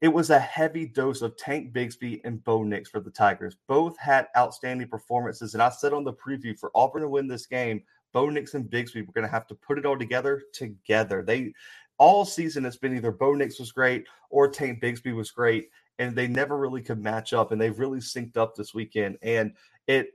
it 0.00 0.08
was 0.08 0.30
a 0.30 0.38
heavy 0.38 0.86
dose 0.86 1.22
of 1.22 1.36
Tank 1.36 1.72
Bigsby 1.72 2.20
and 2.24 2.42
Bo 2.44 2.62
Nix 2.62 2.90
for 2.90 3.00
the 3.00 3.10
Tigers. 3.10 3.56
Both 3.68 3.98
had 3.98 4.26
outstanding 4.36 4.88
performances. 4.88 5.54
And 5.54 5.62
I 5.62 5.70
said 5.70 5.92
on 5.92 6.04
the 6.04 6.12
preview 6.12 6.58
for 6.58 6.70
Auburn 6.74 7.02
to 7.02 7.08
win 7.08 7.26
this 7.26 7.46
game, 7.46 7.82
Bo 8.12 8.28
Nix 8.28 8.54
and 8.54 8.70
Bigsby 8.70 9.06
were 9.06 9.12
going 9.12 9.26
to 9.26 9.30
have 9.30 9.46
to 9.48 9.54
put 9.54 9.78
it 9.78 9.86
all 9.86 9.98
together 9.98 10.42
together. 10.52 11.22
They 11.22 11.52
all 11.98 12.24
season 12.24 12.64
it's 12.64 12.76
been 12.76 12.96
either 12.96 13.12
Bo 13.12 13.34
Nix 13.34 13.58
was 13.58 13.72
great 13.72 14.06
or 14.30 14.48
Tank 14.48 14.82
Bigsby 14.82 15.14
was 15.14 15.30
great, 15.30 15.68
and 15.98 16.14
they 16.14 16.28
never 16.28 16.58
really 16.58 16.82
could 16.82 17.00
match 17.00 17.32
up, 17.32 17.52
and 17.52 17.60
they 17.60 17.70
really 17.70 18.00
synced 18.00 18.36
up 18.36 18.54
this 18.54 18.74
weekend, 18.74 19.18
and 19.22 19.52
it 19.86 20.08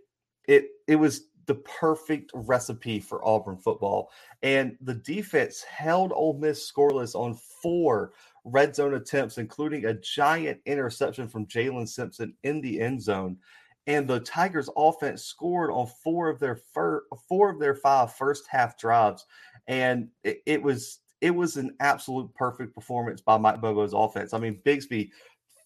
it 0.47 0.69
it 0.87 0.95
was 0.95 1.28
the 1.49 1.55
perfect 1.55 2.29
recipe 2.35 2.99
for 2.99 3.25
Auburn 3.27 3.57
football. 3.57 4.11
And 4.43 4.77
the 4.81 4.93
defense 4.93 5.63
held 5.63 6.11
Ole 6.13 6.37
Miss 6.37 6.71
scoreless 6.71 7.15
on 7.15 7.33
four 7.33 8.13
red 8.43 8.75
zone 8.75 8.93
attempts, 8.93 9.39
including 9.39 9.85
a 9.85 9.95
giant 9.95 10.61
interception 10.67 11.27
from 11.27 11.47
Jaylin 11.47 11.89
Simpson 11.89 12.35
in 12.43 12.61
the 12.61 12.79
end 12.79 13.01
zone. 13.01 13.37
And 13.87 14.07
the 14.07 14.19
Tigers' 14.19 14.69
offense 14.77 15.23
scored 15.23 15.71
on 15.71 15.87
four 16.03 16.29
of 16.29 16.39
their 16.39 16.55
fir- 16.55 17.05
four 17.27 17.49
of 17.49 17.59
their 17.59 17.73
five 17.73 18.13
first 18.13 18.45
half 18.47 18.77
drives, 18.77 19.25
and 19.67 20.09
it, 20.23 20.43
it 20.45 20.61
was 20.61 20.99
it 21.19 21.31
was 21.31 21.57
an 21.57 21.75
absolute 21.79 22.31
perfect 22.35 22.75
performance 22.75 23.21
by 23.21 23.37
Mike 23.37 23.59
Bobo's 23.59 23.93
offense. 23.93 24.35
I 24.35 24.37
mean, 24.37 24.61
Bigsby 24.63 25.09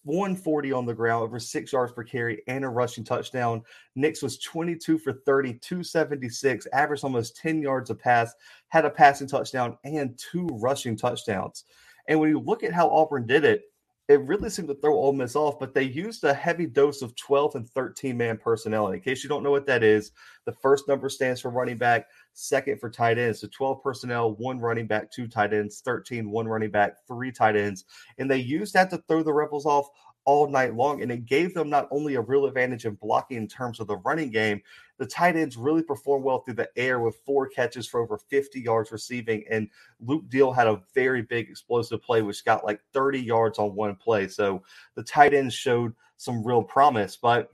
140 0.04 0.72
on 0.72 0.86
the 0.86 0.94
ground, 0.94 1.24
over 1.24 1.38
six 1.38 1.72
yards 1.72 1.92
per 1.92 2.04
carry, 2.04 2.42
and 2.46 2.64
a 2.64 2.68
rushing 2.68 3.04
touchdown. 3.04 3.62
Nix 3.96 4.22
was 4.22 4.38
22 4.38 4.98
for 4.98 5.12
30, 5.12 5.54
276, 5.54 6.66
averaged 6.72 7.04
almost 7.04 7.36
10 7.36 7.60
yards 7.60 7.90
a 7.90 7.94
pass, 7.94 8.34
had 8.68 8.84
a 8.84 8.90
passing 8.90 9.26
touchdown, 9.26 9.76
and 9.84 10.18
two 10.18 10.46
rushing 10.52 10.96
touchdowns. 10.96 11.64
And 12.08 12.20
when 12.20 12.30
you 12.30 12.38
look 12.38 12.62
at 12.62 12.72
how 12.72 12.88
Auburn 12.88 13.26
did 13.26 13.44
it, 13.44 13.62
it 14.08 14.20
really 14.20 14.50
seemed 14.50 14.68
to 14.68 14.74
throw 14.74 14.94
Ole 14.94 15.14
Miss 15.14 15.34
off, 15.34 15.58
but 15.58 15.72
they 15.72 15.84
used 15.84 16.24
a 16.24 16.34
heavy 16.34 16.66
dose 16.66 17.00
of 17.00 17.16
12 17.16 17.54
and 17.54 17.70
13 17.70 18.16
man 18.16 18.36
personnel. 18.36 18.88
in 18.88 19.00
case 19.00 19.22
you 19.22 19.30
don't 19.30 19.42
know 19.42 19.50
what 19.50 19.66
that 19.66 19.82
is, 19.82 20.12
the 20.44 20.52
first 20.52 20.86
number 20.88 21.08
stands 21.08 21.40
for 21.40 21.50
running 21.50 21.78
back, 21.78 22.08
second 22.34 22.80
for 22.80 22.90
tight 22.90 23.18
ends. 23.18 23.40
So 23.40 23.48
12 23.50 23.82
personnel, 23.82 24.34
one 24.34 24.60
running 24.60 24.86
back, 24.86 25.10
two 25.10 25.26
tight 25.26 25.54
ends, 25.54 25.80
13, 25.80 26.30
one 26.30 26.46
running 26.46 26.70
back, 26.70 27.06
three 27.06 27.32
tight 27.32 27.56
ends. 27.56 27.84
And 28.18 28.30
they 28.30 28.38
used 28.38 28.74
that 28.74 28.90
to 28.90 28.98
throw 29.08 29.22
the 29.22 29.32
Rebels 29.32 29.64
off 29.64 29.88
all 30.26 30.48
night 30.48 30.74
long. 30.74 31.02
And 31.02 31.12
it 31.12 31.26
gave 31.26 31.54
them 31.54 31.70
not 31.70 31.88
only 31.90 32.14
a 32.14 32.20
real 32.20 32.46
advantage 32.46 32.86
in 32.86 32.94
blocking 32.94 33.36
in 33.36 33.48
terms 33.48 33.80
of 33.80 33.86
the 33.86 33.98
running 33.98 34.30
game, 34.30 34.60
the 34.98 35.06
tight 35.06 35.36
ends 35.36 35.56
really 35.56 35.82
performed 35.82 36.24
well 36.24 36.40
through 36.40 36.54
the 36.54 36.70
air 36.76 37.00
with 37.00 37.20
four 37.26 37.48
catches 37.48 37.86
for 37.86 38.00
over 38.00 38.18
50 38.18 38.60
yards 38.60 38.92
receiving. 38.92 39.44
And 39.50 39.68
Luke 40.00 40.28
Deal 40.28 40.52
had 40.52 40.66
a 40.66 40.82
very 40.94 41.22
big 41.22 41.48
explosive 41.48 42.02
play, 42.02 42.22
which 42.22 42.44
got 42.44 42.64
like 42.64 42.80
30 42.92 43.20
yards 43.20 43.58
on 43.58 43.74
one 43.74 43.96
play. 43.96 44.28
So 44.28 44.62
the 44.94 45.02
tight 45.02 45.34
ends 45.34 45.54
showed 45.54 45.94
some 46.16 46.44
real 46.44 46.62
promise. 46.62 47.16
But 47.16 47.50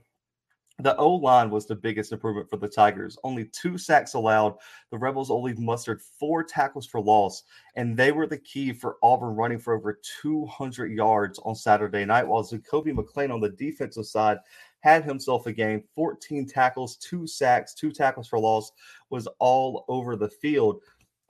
the 0.83 0.95
O 0.97 1.09
line 1.15 1.49
was 1.49 1.65
the 1.65 1.75
biggest 1.75 2.11
improvement 2.11 2.49
for 2.49 2.57
the 2.57 2.67
Tigers. 2.67 3.17
Only 3.23 3.45
two 3.45 3.77
sacks 3.77 4.13
allowed. 4.13 4.55
The 4.89 4.97
Rebels 4.97 5.31
only 5.31 5.53
mustered 5.53 6.01
four 6.01 6.43
tackles 6.43 6.85
for 6.85 7.01
loss, 7.01 7.43
and 7.75 7.95
they 7.95 8.11
were 8.11 8.27
the 8.27 8.37
key 8.37 8.73
for 8.73 8.97
Auburn 9.01 9.35
running 9.35 9.59
for 9.59 9.73
over 9.73 9.99
200 10.21 10.91
yards 10.91 11.39
on 11.39 11.55
Saturday 11.55 12.05
night. 12.05 12.27
While 12.27 12.43
Zakoby 12.43 12.93
McClain 12.93 13.33
on 13.33 13.39
the 13.41 13.49
defensive 13.49 14.05
side 14.05 14.37
had 14.81 15.03
himself 15.03 15.45
a 15.45 15.53
game 15.53 15.83
14 15.95 16.47
tackles, 16.47 16.97
two 16.97 17.27
sacks, 17.27 17.73
two 17.73 17.91
tackles 17.91 18.27
for 18.27 18.39
loss, 18.39 18.71
was 19.09 19.27
all 19.39 19.85
over 19.87 20.15
the 20.15 20.29
field. 20.29 20.81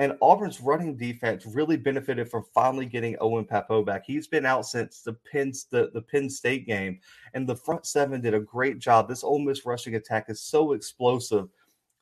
And 0.01 0.17
Auburn's 0.19 0.59
running 0.59 0.97
defense 0.97 1.45
really 1.45 1.77
benefited 1.77 2.27
from 2.27 2.43
finally 2.55 2.87
getting 2.87 3.15
Owen 3.21 3.45
Pappoe 3.45 3.83
back. 3.83 4.03
He's 4.03 4.25
been 4.25 4.47
out 4.47 4.65
since 4.65 5.03
the 5.03 5.13
Penn, 5.13 5.53
the, 5.69 5.91
the 5.93 6.01
Penn 6.01 6.27
State 6.27 6.65
game, 6.65 6.99
and 7.35 7.47
the 7.47 7.55
front 7.55 7.85
seven 7.85 8.19
did 8.19 8.33
a 8.33 8.39
great 8.39 8.79
job. 8.79 9.07
This 9.07 9.23
Ole 9.23 9.37
Miss 9.37 9.63
rushing 9.63 9.93
attack 9.93 10.25
is 10.27 10.41
so 10.41 10.71
explosive. 10.71 11.49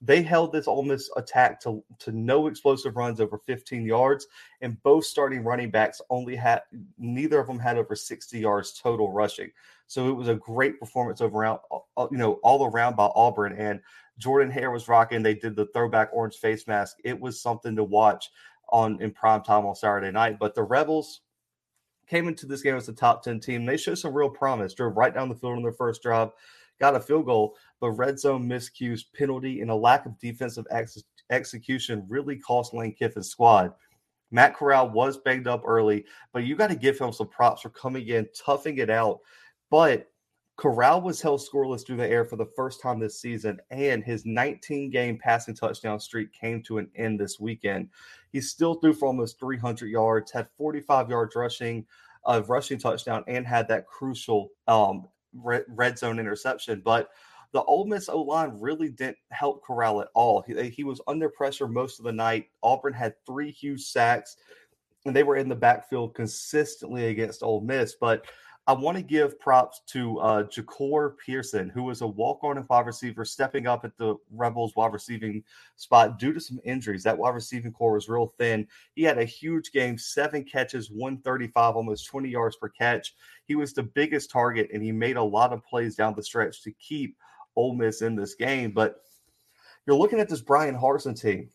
They 0.01 0.22
held 0.22 0.53
this 0.53 0.65
Ole 0.65 0.84
Miss 0.84 1.10
attack 1.18 1.60
to, 1.63 1.84
to 2.00 2.13
no 2.13 2.48
explosive 2.48 2.96
runs 2.96 3.20
over 3.20 3.38
15 3.38 3.86
yards, 3.86 4.27
and 4.62 4.82
both 4.82 5.03
starting 5.03 5.44
running 5.44 5.70
backs 5.70 6.01
only 6.10 6.38
had 6.38 6.62
neither 6.98 7.41
of 7.41 7.48
them 7.48 7.60
had 7.60 7.77
over 7.77 7.98
60 7.98 8.39
yards 8.39 8.79
total 8.82 9.12
rushing. 9.12 9.51
So 9.88 10.08
it 10.08 10.13
was 10.13 10.29
a 10.29 10.36
great 10.36 10.79
performance 10.79 11.20
overall, 11.20 11.89
uh, 11.98 12.08
you 12.12 12.18
know, 12.18 12.34
all 12.44 12.63
around 12.63 12.96
by 12.96 13.10
Auburn. 13.13 13.58
And 13.58 13.82
Jordan 14.20 14.52
Hare 14.52 14.70
was 14.70 14.88
rocking. 14.88 15.24
They 15.24 15.34
did 15.34 15.56
the 15.56 15.68
throwback 15.74 16.10
orange 16.14 16.36
face 16.36 16.68
mask. 16.68 16.98
It 17.04 17.20
was 17.20 17.42
something 17.42 17.76
to 17.76 17.84
watch 17.84 18.30
on 18.72 19.02
in 19.02 19.12
prime 19.12 19.42
time 19.42 19.66
on 19.66 19.76
Saturday 19.76 20.12
night. 20.12 20.38
But 20.40 20.54
the 20.54 20.64
Rebels 20.64 21.22
came 22.08 22.28
into 22.28 22.46
this 22.46 22.62
game 22.62 22.76
as 22.76 22.90
a 22.90 22.94
top 22.94 23.24
10 23.24 23.40
team. 23.40 23.66
They 23.66 23.78
showed 23.78 23.98
some 23.98 24.14
real 24.14 24.30
promise, 24.30 24.74
drove 24.74 24.98
right 24.98 25.14
down 25.14 25.30
the 25.30 25.36
field 25.36 25.58
on 25.58 25.64
their 25.64 25.72
first 25.72 26.02
drive, 26.02 26.30
got 26.80 26.96
a 26.96 27.00
field 27.00 27.26
goal, 27.26 27.56
but 27.80 27.92
red 27.92 28.20
zone 28.20 28.48
miscues, 28.48 29.02
penalty, 29.18 29.62
and 29.62 29.72
a 29.72 29.76
lack 29.76 30.06
of 30.06 30.20
defensive 30.20 30.66
ex- 30.72 31.04
execution 31.30 32.06
really 32.10 32.38
cost 32.38 32.74
Lane 32.74 32.96
Kiffin's 32.96 33.30
squad. 33.30 33.74
Matt 34.32 34.56
Corral 34.56 34.90
was 34.90 35.18
banged 35.18 35.48
up 35.48 35.64
early, 35.66 36.06
but 36.34 36.44
you 36.44 36.56
got 36.56 36.68
to 36.68 36.76
give 36.76 37.00
him 37.00 37.12
some 37.12 37.30
props 37.30 37.62
for 37.62 37.70
coming 37.70 38.08
in, 38.08 38.28
toughing 38.36 38.78
it 38.78 38.90
out. 38.90 39.20
But 39.72 40.09
Corral 40.60 41.00
was 41.00 41.22
held 41.22 41.39
scoreless 41.39 41.88
through 41.88 41.96
the 41.96 42.10
air 42.10 42.25
for 42.25 42.36
the 42.36 42.46
first 42.46 42.82
time 42.82 43.00
this 43.00 43.22
season, 43.22 43.62
and 43.72 44.04
his 44.04 44.25
19 44.25 44.89
game 44.89 45.18
passing 45.18 45.56
touchdown 45.56 46.01
streak 46.01 46.34
came 46.34 46.62
to 46.63 46.80
an 46.80 46.89
end 46.98 47.18
this 47.18 47.39
weekend. 47.39 47.88
He 48.34 48.42
still 48.42 48.74
threw 48.74 48.92
for 48.92 49.08
almost 49.08 49.39
300 49.39 49.88
yards, 49.88 50.34
had 50.34 50.50
45 50.58 51.10
yards 51.10 51.34
rushing, 51.38 51.86
a 52.25 52.42
rushing 52.42 52.78
touchdown, 52.78 53.24
and 53.28 53.48
had 53.48 53.70
that 53.70 53.88
crucial 53.88 54.50
um, 54.68 55.08
red, 55.34 55.98
zone 55.98 56.20
interception. 56.20 56.82
But 56.84 57.08
the 57.54 57.63
Ole 57.63 57.86
Miss 57.86 58.10
O 58.10 58.22
line 58.22 58.60
really 58.60 58.89
didn't 58.89 59.18
help 59.32 59.63
Corral 59.63 60.01
at 60.01 60.10
all. 60.13 60.42
He, 60.46 60.70
he 60.72 60.84
was 60.84 61.00
under 61.08 61.30
pressure 61.30 61.70
most 61.70 62.00
of 62.00 62.06
the 62.06 62.12
night. 62.12 62.48
Auburn 62.63 62.92
had 62.92 63.13
three 63.25 63.50
huge 63.50 63.84
sacks, 63.84 64.36
and 65.06 65.16
they 65.16 65.24
were 65.24 65.38
in 65.38 65.48
the 65.48 65.56
backfield 65.56 66.16
consistently 66.16 67.06
against 67.06 67.44
Ole 67.44 67.62
Miss. 67.62 67.96
But 67.96 68.25
I 68.70 68.74
want 68.74 68.98
to 68.98 69.04
give 69.04 69.40
props 69.40 69.82
to 69.88 70.20
uh, 70.20 70.44
Jahcour 70.44 71.18
Pearson, 71.18 71.70
who 71.70 71.82
was 71.82 72.02
a 72.02 72.08
walk-on 72.08 72.64
wide 72.70 72.86
receiver, 72.86 73.26
stepping 73.26 73.66
up 73.66 73.84
at 73.84 73.98
the 73.98 74.14
Rebels 74.30 74.76
wide 74.76 74.94
receiving 74.94 75.44
spot 75.76 76.20
due 76.20 76.34
to 76.34 76.40
some 76.40 76.60
injuries. 76.64 77.02
That 77.02 77.18
wide 77.18 77.34
receiving 77.34 77.72
corps 77.72 77.96
was 77.96 78.08
real 78.08 78.32
thin. 78.38 78.68
He 78.94 79.02
had 79.02 79.18
a 79.18 79.26
huge 79.26 79.72
game, 79.72 79.98
seven 79.98 80.44
catches, 80.44 80.92
135, 80.92 81.78
almost 81.78 82.06
20 82.06 82.30
yards 82.30 82.58
per 82.58 82.70
catch. 82.70 83.16
He 83.46 83.56
was 83.56 83.74
the 83.74 83.82
biggest 83.82 84.30
target, 84.30 84.70
and 84.72 84.84
he 84.84 84.92
made 84.92 85.18
a 85.18 85.24
lot 85.24 85.52
of 85.52 85.66
plays 85.66 85.96
down 85.96 86.14
the 86.16 86.22
stretch 86.22 86.62
to 86.62 86.72
keep 86.74 87.18
Ole 87.56 87.74
Miss 87.74 88.04
in 88.04 88.16
this 88.16 88.36
game. 88.36 88.70
But 88.70 88.98
you're 89.88 89.98
looking 89.98 90.20
at 90.20 90.30
this 90.30 90.42
Bryan 90.42 90.78
Harsin 90.78 91.20
team 91.20 91.50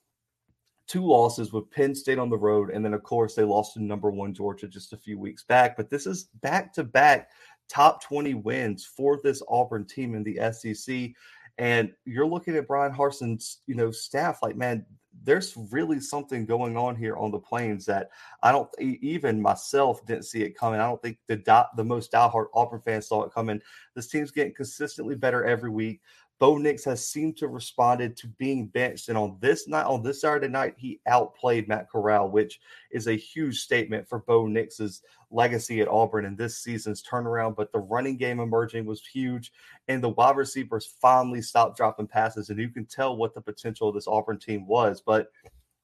two 0.86 1.04
losses 1.04 1.52
with 1.52 1.70
Penn 1.70 1.94
State 1.94 2.18
on 2.18 2.30
the 2.30 2.36
road, 2.36 2.70
and 2.70 2.84
then 2.84 2.94
of 2.94 3.02
course 3.02 3.34
they 3.34 3.44
lost 3.44 3.74
to 3.74 3.82
number 3.82 4.10
one 4.10 4.34
Georgia 4.34 4.68
just 4.68 4.92
a 4.92 4.98
few 4.98 5.18
weeks 5.18 5.44
back. 5.44 5.76
But 5.76 5.90
this 5.90 6.06
is 6.06 6.24
back 6.42 6.72
to 6.74 6.84
back 6.84 7.30
top 7.68 8.02
20 8.02 8.34
wins 8.34 8.84
for 8.84 9.20
this 9.22 9.42
Auburn 9.48 9.86
team 9.86 10.14
in 10.14 10.22
the 10.22 10.38
SEC. 10.52 11.10
And 11.56 11.92
you're 12.04 12.26
looking 12.26 12.56
at 12.56 12.66
Bryan 12.66 12.92
Harsin's, 12.92 13.58
you 13.66 13.74
know, 13.74 13.90
staff 13.90 14.40
like, 14.42 14.56
man, 14.56 14.84
there's 15.22 15.54
really 15.70 16.00
something 16.00 16.44
going 16.44 16.76
on 16.76 16.96
here 16.96 17.16
on 17.16 17.30
the 17.30 17.38
plains 17.38 17.86
that 17.86 18.10
I 18.42 18.50
don't 18.50 18.68
even 18.80 19.40
myself 19.40 20.04
didn't 20.06 20.24
see 20.24 20.42
it 20.42 20.58
coming. 20.58 20.80
I 20.80 20.88
don't 20.88 21.00
think 21.00 21.18
the 21.28 21.68
the 21.76 21.84
most 21.84 22.12
diehard 22.12 22.46
Auburn 22.52 22.80
fans 22.80 23.06
saw 23.06 23.22
it 23.22 23.32
coming. 23.32 23.60
This 23.94 24.08
team's 24.08 24.32
getting 24.32 24.54
consistently 24.54 25.14
better 25.14 25.44
every 25.44 25.70
week. 25.70 26.00
Bo 26.40 26.58
Nix 26.58 26.84
has 26.84 27.06
seemed 27.06 27.36
to 27.38 27.48
responded 27.48 28.16
to 28.16 28.26
being 28.26 28.66
benched, 28.66 29.08
and 29.08 29.16
on 29.16 29.38
this 29.40 29.68
night, 29.68 29.86
on 29.86 30.02
this 30.02 30.20
Saturday 30.20 30.48
night, 30.48 30.74
he 30.76 31.00
outplayed 31.06 31.68
Matt 31.68 31.88
Corral, 31.90 32.28
which 32.28 32.60
is 32.90 33.06
a 33.06 33.14
huge 33.14 33.60
statement 33.60 34.08
for 34.08 34.18
Bo 34.18 34.46
Nix's 34.46 35.02
legacy 35.30 35.80
at 35.80 35.88
Auburn 35.88 36.24
and 36.24 36.36
this 36.36 36.58
season's 36.58 37.02
turnaround. 37.02 37.56
But 37.56 37.72
the 37.72 37.78
running 37.78 38.16
game 38.16 38.40
emerging 38.40 38.84
was 38.84 39.06
huge, 39.06 39.52
and 39.88 40.02
the 40.02 40.10
wide 40.10 40.36
receivers 40.36 40.94
finally 41.00 41.40
stopped 41.40 41.76
dropping 41.76 42.08
passes, 42.08 42.50
and 42.50 42.58
you 42.58 42.68
can 42.68 42.86
tell 42.86 43.16
what 43.16 43.34
the 43.34 43.40
potential 43.40 43.88
of 43.88 43.94
this 43.94 44.08
Auburn 44.08 44.38
team 44.38 44.66
was. 44.66 45.00
But 45.00 45.28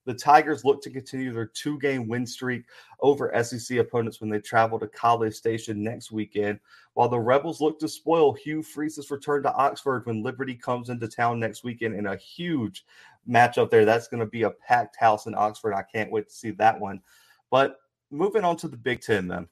the 0.06 0.14
Tigers 0.14 0.64
look 0.64 0.82
to 0.82 0.90
continue 0.90 1.32
their 1.32 1.46
two 1.46 1.78
game 1.78 2.08
win 2.08 2.26
streak 2.26 2.64
over 3.00 3.32
SEC 3.42 3.78
opponents 3.78 4.20
when 4.20 4.30
they 4.30 4.40
travel 4.40 4.78
to 4.78 4.88
College 4.88 5.34
Station 5.34 5.82
next 5.82 6.10
weekend, 6.10 6.58
while 6.94 7.08
the 7.08 7.18
Rebels 7.18 7.60
look 7.60 7.78
to 7.80 7.88
spoil 7.88 8.32
Hugh 8.32 8.62
Freeze's 8.62 9.10
return 9.10 9.42
to 9.42 9.52
Oxford 9.52 10.06
when 10.06 10.22
Liberty 10.22 10.54
comes 10.54 10.88
into 10.88 11.06
town 11.06 11.38
next 11.38 11.64
weekend 11.64 11.94
in 11.94 12.06
a 12.06 12.16
huge 12.16 12.84
matchup 13.28 13.70
there. 13.70 13.84
That's 13.84 14.08
going 14.08 14.20
to 14.20 14.26
be 14.26 14.42
a 14.42 14.50
packed 14.50 14.96
house 14.96 15.26
in 15.26 15.34
Oxford. 15.34 15.74
I 15.74 15.82
can't 15.82 16.10
wait 16.10 16.28
to 16.28 16.34
see 16.34 16.50
that 16.52 16.80
one. 16.80 17.00
But 17.50 17.76
moving 18.10 18.44
on 18.44 18.56
to 18.58 18.68
the 18.68 18.76
Big 18.76 19.02
Ten 19.02 19.28
then. 19.28 19.48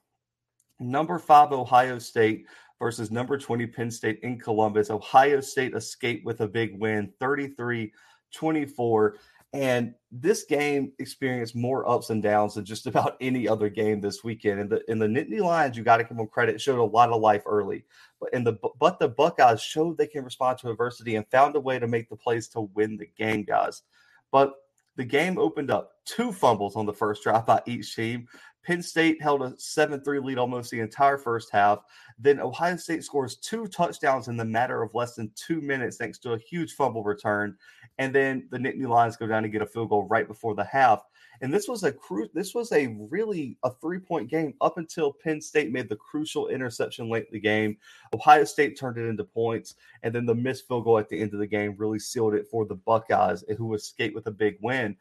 Number 0.80 1.18
five, 1.18 1.52
Ohio 1.52 1.98
State 1.98 2.46
versus 2.78 3.10
number 3.10 3.36
20, 3.36 3.66
Penn 3.66 3.90
State 3.90 4.20
in 4.22 4.38
Columbus. 4.38 4.90
Ohio 4.90 5.40
State 5.40 5.74
escaped 5.74 6.24
with 6.24 6.40
a 6.40 6.48
big 6.48 6.78
win, 6.78 7.12
33 7.18 7.92
24. 8.32 9.16
And 9.54 9.94
this 10.12 10.44
game 10.44 10.92
experienced 10.98 11.56
more 11.56 11.88
ups 11.88 12.10
and 12.10 12.22
downs 12.22 12.54
than 12.54 12.64
just 12.64 12.86
about 12.88 13.16
any 13.20 13.48
other 13.48 13.68
game 13.68 14.00
this 14.00 14.22
weekend. 14.22 14.60
And 14.60 14.70
the 14.70 14.82
in 14.90 14.98
the 14.98 15.06
Nittany 15.06 15.40
Lions, 15.40 15.76
you 15.76 15.82
got 15.82 15.98
to 15.98 16.04
give 16.04 16.16
them 16.16 16.26
credit, 16.26 16.60
showed 16.60 16.78
a 16.78 16.84
lot 16.84 17.10
of 17.10 17.20
life 17.20 17.42
early. 17.46 17.84
But 18.20 18.32
in 18.32 18.44
the 18.44 18.58
but 18.78 18.98
the 18.98 19.08
Buckeyes 19.08 19.62
showed 19.62 19.96
they 19.96 20.06
can 20.06 20.24
respond 20.24 20.58
to 20.58 20.70
adversity 20.70 21.16
and 21.16 21.26
found 21.28 21.56
a 21.56 21.60
way 21.60 21.78
to 21.78 21.86
make 21.86 22.08
the 22.08 22.16
plays 22.16 22.48
to 22.48 22.62
win 22.74 22.96
the 22.96 23.08
game, 23.16 23.44
guys. 23.44 23.82
But 24.30 24.54
the 24.96 25.04
game 25.04 25.38
opened 25.38 25.70
up 25.70 25.92
two 26.04 26.32
fumbles 26.32 26.74
on 26.76 26.84
the 26.84 26.92
first 26.92 27.22
drive 27.22 27.46
by 27.46 27.62
each 27.66 27.94
team. 27.94 28.26
Penn 28.68 28.82
State 28.82 29.22
held 29.22 29.40
a 29.40 29.54
7 29.56 30.02
3 30.02 30.18
lead 30.18 30.36
almost 30.36 30.70
the 30.70 30.80
entire 30.80 31.16
first 31.16 31.50
half. 31.50 31.84
Then 32.18 32.38
Ohio 32.38 32.76
State 32.76 33.02
scores 33.02 33.36
two 33.36 33.66
touchdowns 33.66 34.28
in 34.28 34.36
the 34.36 34.44
matter 34.44 34.82
of 34.82 34.94
less 34.94 35.14
than 35.14 35.32
two 35.34 35.62
minutes 35.62 35.96
thanks 35.96 36.18
to 36.18 36.34
a 36.34 36.38
huge 36.38 36.74
fumble 36.74 37.02
return. 37.02 37.56
And 37.96 38.14
then 38.14 38.46
the 38.50 38.58
Nittany 38.58 38.86
Lions 38.86 39.16
go 39.16 39.26
down 39.26 39.42
to 39.42 39.48
get 39.48 39.62
a 39.62 39.66
field 39.66 39.88
goal 39.88 40.06
right 40.08 40.28
before 40.28 40.54
the 40.54 40.64
half. 40.64 41.02
And 41.40 41.50
this 41.50 41.66
was 41.66 41.82
a 41.82 41.90
cru- 41.90 42.28
this 42.34 42.54
was 42.54 42.70
a 42.72 42.94
really 43.10 43.56
a 43.62 43.70
three 43.70 44.00
point 44.00 44.28
game 44.28 44.52
up 44.60 44.76
until 44.76 45.14
Penn 45.14 45.40
State 45.40 45.72
made 45.72 45.88
the 45.88 45.96
crucial 45.96 46.48
interception 46.48 47.08
late 47.08 47.24
in 47.24 47.32
the 47.32 47.40
game. 47.40 47.78
Ohio 48.12 48.44
State 48.44 48.78
turned 48.78 48.98
it 48.98 49.08
into 49.08 49.24
points, 49.24 49.76
and 50.02 50.14
then 50.14 50.26
the 50.26 50.34
missed 50.34 50.68
field 50.68 50.84
goal 50.84 50.98
at 50.98 51.08
the 51.08 51.18
end 51.18 51.32
of 51.32 51.40
the 51.40 51.46
game 51.46 51.74
really 51.78 51.98
sealed 51.98 52.34
it 52.34 52.46
for 52.50 52.66
the 52.66 52.74
Buckeyes, 52.74 53.44
who 53.56 53.72
escaped 53.72 54.14
with 54.14 54.26
a 54.26 54.30
big 54.30 54.58
win. 54.60 54.94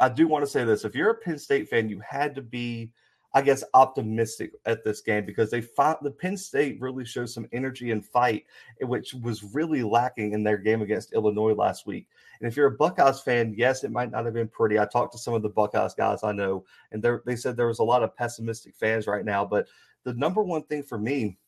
I 0.00 0.08
do 0.08 0.26
want 0.26 0.44
to 0.44 0.50
say 0.50 0.64
this: 0.64 0.84
if 0.84 0.94
you're 0.94 1.10
a 1.10 1.14
Penn 1.14 1.38
State 1.38 1.68
fan, 1.68 1.88
you 1.88 2.00
had 2.00 2.34
to 2.34 2.42
be, 2.42 2.90
I 3.34 3.42
guess, 3.42 3.62
optimistic 3.74 4.52
at 4.66 4.84
this 4.84 5.00
game 5.00 5.24
because 5.26 5.50
they 5.50 5.60
fought. 5.60 6.02
The 6.02 6.10
Penn 6.10 6.36
State 6.36 6.80
really 6.80 7.04
showed 7.04 7.30
some 7.30 7.46
energy 7.52 7.90
and 7.90 8.04
fight, 8.04 8.44
eh, 8.80 8.84
which 8.84 9.14
was 9.14 9.54
really 9.54 9.82
lacking 9.82 10.32
in 10.32 10.42
their 10.42 10.58
game 10.58 10.82
against 10.82 11.12
Illinois 11.12 11.54
last 11.54 11.86
week. 11.86 12.08
And 12.40 12.48
if 12.48 12.56
you're 12.56 12.66
a 12.66 12.76
Buckeyes 12.76 13.20
fan, 13.20 13.54
yes, 13.56 13.84
it 13.84 13.92
might 13.92 14.10
not 14.10 14.24
have 14.24 14.34
been 14.34 14.48
pretty. 14.48 14.78
I 14.78 14.86
talked 14.86 15.12
to 15.12 15.18
some 15.18 15.34
of 15.34 15.42
the 15.42 15.48
Buckeyes 15.48 15.94
guys 15.94 16.24
I 16.24 16.32
know, 16.32 16.64
and 16.90 17.04
they 17.24 17.36
said 17.36 17.56
there 17.56 17.68
was 17.68 17.78
a 17.78 17.84
lot 17.84 18.02
of 18.02 18.16
pessimistic 18.16 18.74
fans 18.74 19.06
right 19.06 19.24
now. 19.24 19.44
But 19.44 19.68
the 20.04 20.14
number 20.14 20.42
one 20.42 20.64
thing 20.64 20.82
for 20.82 20.98
me 20.98 21.38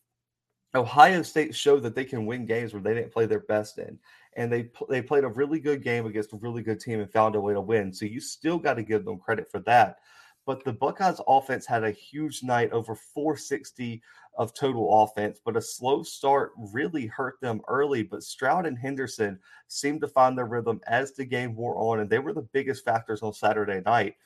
Ohio 0.75 1.23
State 1.23 1.55
showed 1.55 1.83
that 1.83 1.95
they 1.95 2.05
can 2.05 2.27
win 2.27 2.47
games 2.47 2.73
where 2.73 2.83
they 2.83 2.95
didn't 2.95 3.13
play 3.13 3.27
their 3.27 3.41
best 3.41 3.79
in, 3.79 3.99
and 4.37 4.53
they 4.53 4.71
they 4.89 5.01
played 5.03 5.25
a 5.25 5.29
really 5.29 5.61
good 5.61 5.83
game 5.83 6.07
against 6.07 6.33
a 6.33 6.37
really 6.37 6.63
good 6.63 6.81
team 6.81 7.01
and 7.01 7.11
found 7.11 7.37
a 7.37 7.41
way 7.41 7.55
to 7.55 7.61
win. 7.61 7.93
So 7.93 8.07
you 8.07 8.21
still 8.21 8.59
got 8.59 8.75
to 8.75 8.83
give 8.83 9.05
them 9.05 9.19
credit 9.19 9.51
for 9.51 9.61
that. 9.61 9.99
But 10.47 10.65
the 10.65 10.73
Buckeyes 10.73 11.21
offense 11.27 11.65
had 11.65 11.85
a 11.85 11.91
huge 11.91 12.43
night, 12.43 12.71
over 12.73 12.95
460 12.95 14.03
of 14.37 14.53
total 14.53 15.03
offense, 15.03 15.41
but 15.43 15.57
a 15.57 15.63
slow 15.63 16.03
start 16.03 16.53
really 16.57 17.07
hurt 17.07 17.41
them 17.41 17.63
early. 17.69 18.03
But 18.03 18.23
Stroud 18.23 18.67
and 18.67 18.79
Henderson 18.79 19.39
seemed 19.69 20.01
to 20.03 20.09
find 20.09 20.37
their 20.37 20.47
rhythm 20.47 20.81
as 20.87 21.13
the 21.13 21.25
game 21.25 21.55
wore 21.55 21.79
on, 21.79 22.01
and 22.01 22.11
they 22.11 22.19
were 22.19 22.35
the 22.35 22.43
biggest 22.43 22.85
factors 22.85 23.23
on 23.23 23.33
Saturday 23.33 23.81
night. 23.87 24.17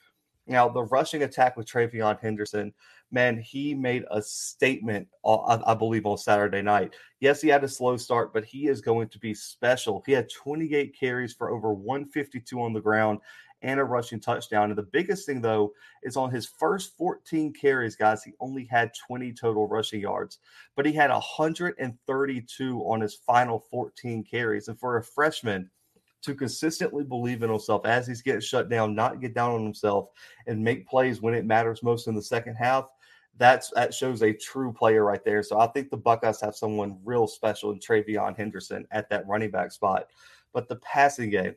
Now, 0.49 0.67
the 0.67 0.83
rushing 0.83 1.21
attack 1.21 1.55
with 1.55 1.67
TreVeyon 1.67 2.19
Henderson, 2.19 2.73
man, 3.11 3.37
he 3.37 3.75
made 3.75 4.03
a 4.09 4.19
statement, 4.19 5.07
uh, 5.23 5.59
I 5.63 5.75
believe, 5.75 6.07
on 6.07 6.17
Saturday 6.17 6.63
night. 6.63 6.95
Yes, 7.19 7.39
he 7.39 7.49
had 7.49 7.63
a 7.63 7.67
slow 7.67 7.97
start, 7.97 8.33
but 8.33 8.43
he 8.43 8.67
is 8.67 8.81
going 8.81 9.09
to 9.09 9.19
be 9.19 9.35
special. 9.35 10.01
He 10.07 10.11
had 10.11 10.27
28 10.29 10.99
carries 10.99 11.33
for 11.33 11.51
over 11.51 11.71
152 11.71 12.59
on 12.59 12.73
the 12.73 12.81
ground 12.81 13.19
and 13.61 13.79
a 13.79 13.83
rushing 13.83 14.19
touchdown. 14.19 14.69
And 14.69 14.77
the 14.77 14.83
biggest 14.83 15.27
thing, 15.27 15.39
though, 15.39 15.73
is 16.01 16.17
on 16.17 16.31
his 16.31 16.47
first 16.47 16.97
14 16.97 17.53
carries, 17.53 17.95
guys, 17.95 18.23
he 18.23 18.33
only 18.39 18.65
had 18.65 18.91
20 19.07 19.33
total 19.33 19.67
rushing 19.67 20.01
yards, 20.01 20.39
but 20.75 20.85
he 20.85 20.93
had 20.93 21.11
132 21.11 22.79
on 22.79 23.01
his 23.01 23.13
final 23.13 23.59
14 23.59 24.23
carries. 24.23 24.67
And 24.67 24.79
for 24.79 24.97
a 24.97 25.03
freshman, 25.03 25.69
to 26.21 26.35
consistently 26.35 27.03
believe 27.03 27.43
in 27.43 27.49
himself 27.49 27.85
as 27.85 28.07
he's 28.07 28.21
getting 28.21 28.41
shut 28.41 28.69
down, 28.69 28.95
not 28.95 29.21
get 29.21 29.33
down 29.33 29.51
on 29.51 29.63
himself, 29.63 30.09
and 30.47 30.63
make 30.63 30.87
plays 30.87 31.21
when 31.21 31.33
it 31.33 31.45
matters 31.45 31.83
most 31.83 32.07
in 32.07 32.15
the 32.15 32.21
second 32.21 32.55
half. 32.55 32.89
That's 33.37 33.69
that 33.71 33.93
shows 33.93 34.21
a 34.21 34.33
true 34.33 34.73
player 34.73 35.05
right 35.05 35.23
there. 35.23 35.43
So 35.43 35.59
I 35.59 35.67
think 35.67 35.89
the 35.89 35.97
Buckeyes 35.97 36.41
have 36.41 36.55
someone 36.55 36.99
real 37.05 37.27
special 37.27 37.71
in 37.71 37.79
TreVeyon 37.79 38.35
Henderson 38.35 38.85
at 38.91 39.09
that 39.09 39.27
running 39.27 39.51
back 39.51 39.71
spot. 39.71 40.07
But 40.51 40.67
the 40.67 40.75
passing 40.77 41.29
game, 41.29 41.55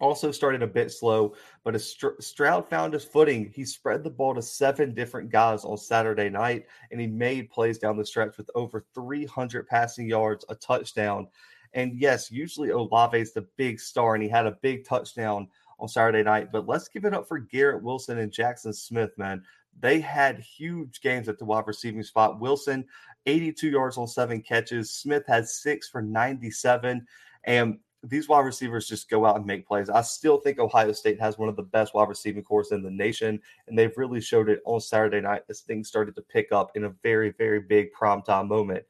also 0.00 0.30
started 0.32 0.62
a 0.62 0.66
bit 0.66 0.90
slow, 0.90 1.34
but 1.62 1.74
as 1.74 1.96
Stroud 2.20 2.68
found 2.68 2.92
his 2.92 3.04
footing, 3.04 3.50
he 3.54 3.64
spread 3.64 4.02
the 4.02 4.10
ball 4.10 4.34
to 4.34 4.42
seven 4.42 4.92
different 4.92 5.30
guys 5.30 5.64
on 5.64 5.76
Saturday 5.76 6.28
night, 6.28 6.66
and 6.90 7.00
he 7.00 7.06
made 7.06 7.50
plays 7.50 7.78
down 7.78 7.96
the 7.96 8.04
stretch 8.04 8.36
with 8.36 8.50
over 8.54 8.84
300 8.94 9.66
passing 9.68 10.08
yards, 10.08 10.44
a 10.48 10.54
touchdown. 10.56 11.28
And 11.74 12.00
yes, 12.00 12.30
usually 12.30 12.70
Olave 12.70 13.18
is 13.18 13.32
the 13.32 13.46
big 13.56 13.80
star, 13.80 14.14
and 14.14 14.22
he 14.22 14.28
had 14.28 14.46
a 14.46 14.58
big 14.62 14.86
touchdown 14.86 15.48
on 15.78 15.88
Saturday 15.88 16.22
night. 16.22 16.50
But 16.52 16.68
let's 16.68 16.88
give 16.88 17.04
it 17.04 17.14
up 17.14 17.28
for 17.28 17.38
Garrett 17.38 17.82
Wilson 17.82 18.18
and 18.18 18.32
Jaxon 18.32 18.74
Smith, 18.74 19.10
man. 19.18 19.42
They 19.80 20.00
had 20.00 20.38
huge 20.38 21.00
games 21.00 21.28
at 21.28 21.38
the 21.38 21.44
wide 21.44 21.66
receiving 21.66 22.04
spot. 22.04 22.40
Wilson, 22.40 22.84
82 23.26 23.68
yards 23.68 23.98
on 23.98 24.06
seven 24.06 24.40
catches. 24.40 24.92
Smith 24.92 25.24
had 25.26 25.48
six 25.48 25.88
for 25.88 26.00
97. 26.00 27.04
And 27.44 27.78
these 28.04 28.28
wide 28.28 28.44
receivers 28.44 28.88
just 28.88 29.08
go 29.08 29.24
out 29.24 29.36
and 29.36 29.46
make 29.46 29.66
plays. 29.66 29.90
I 29.90 30.02
still 30.02 30.38
think 30.38 30.58
Ohio 30.58 30.92
State 30.92 31.20
has 31.20 31.38
one 31.38 31.48
of 31.48 31.56
the 31.56 31.62
best 31.62 31.94
wide 31.94 32.08
receiving 32.08 32.42
corps 32.42 32.70
in 32.70 32.82
the 32.82 32.90
nation, 32.90 33.40
and 33.66 33.78
they've 33.78 33.96
really 33.96 34.20
showed 34.20 34.48
it 34.48 34.60
on 34.66 34.80
Saturday 34.80 35.20
night 35.20 35.42
as 35.48 35.60
things 35.60 35.88
started 35.88 36.14
to 36.16 36.22
pick 36.22 36.52
up 36.52 36.70
in 36.74 36.84
a 36.84 36.94
very, 37.02 37.32
very 37.32 37.60
big 37.60 37.88
primetime 37.92 38.46
moment. 38.46 38.84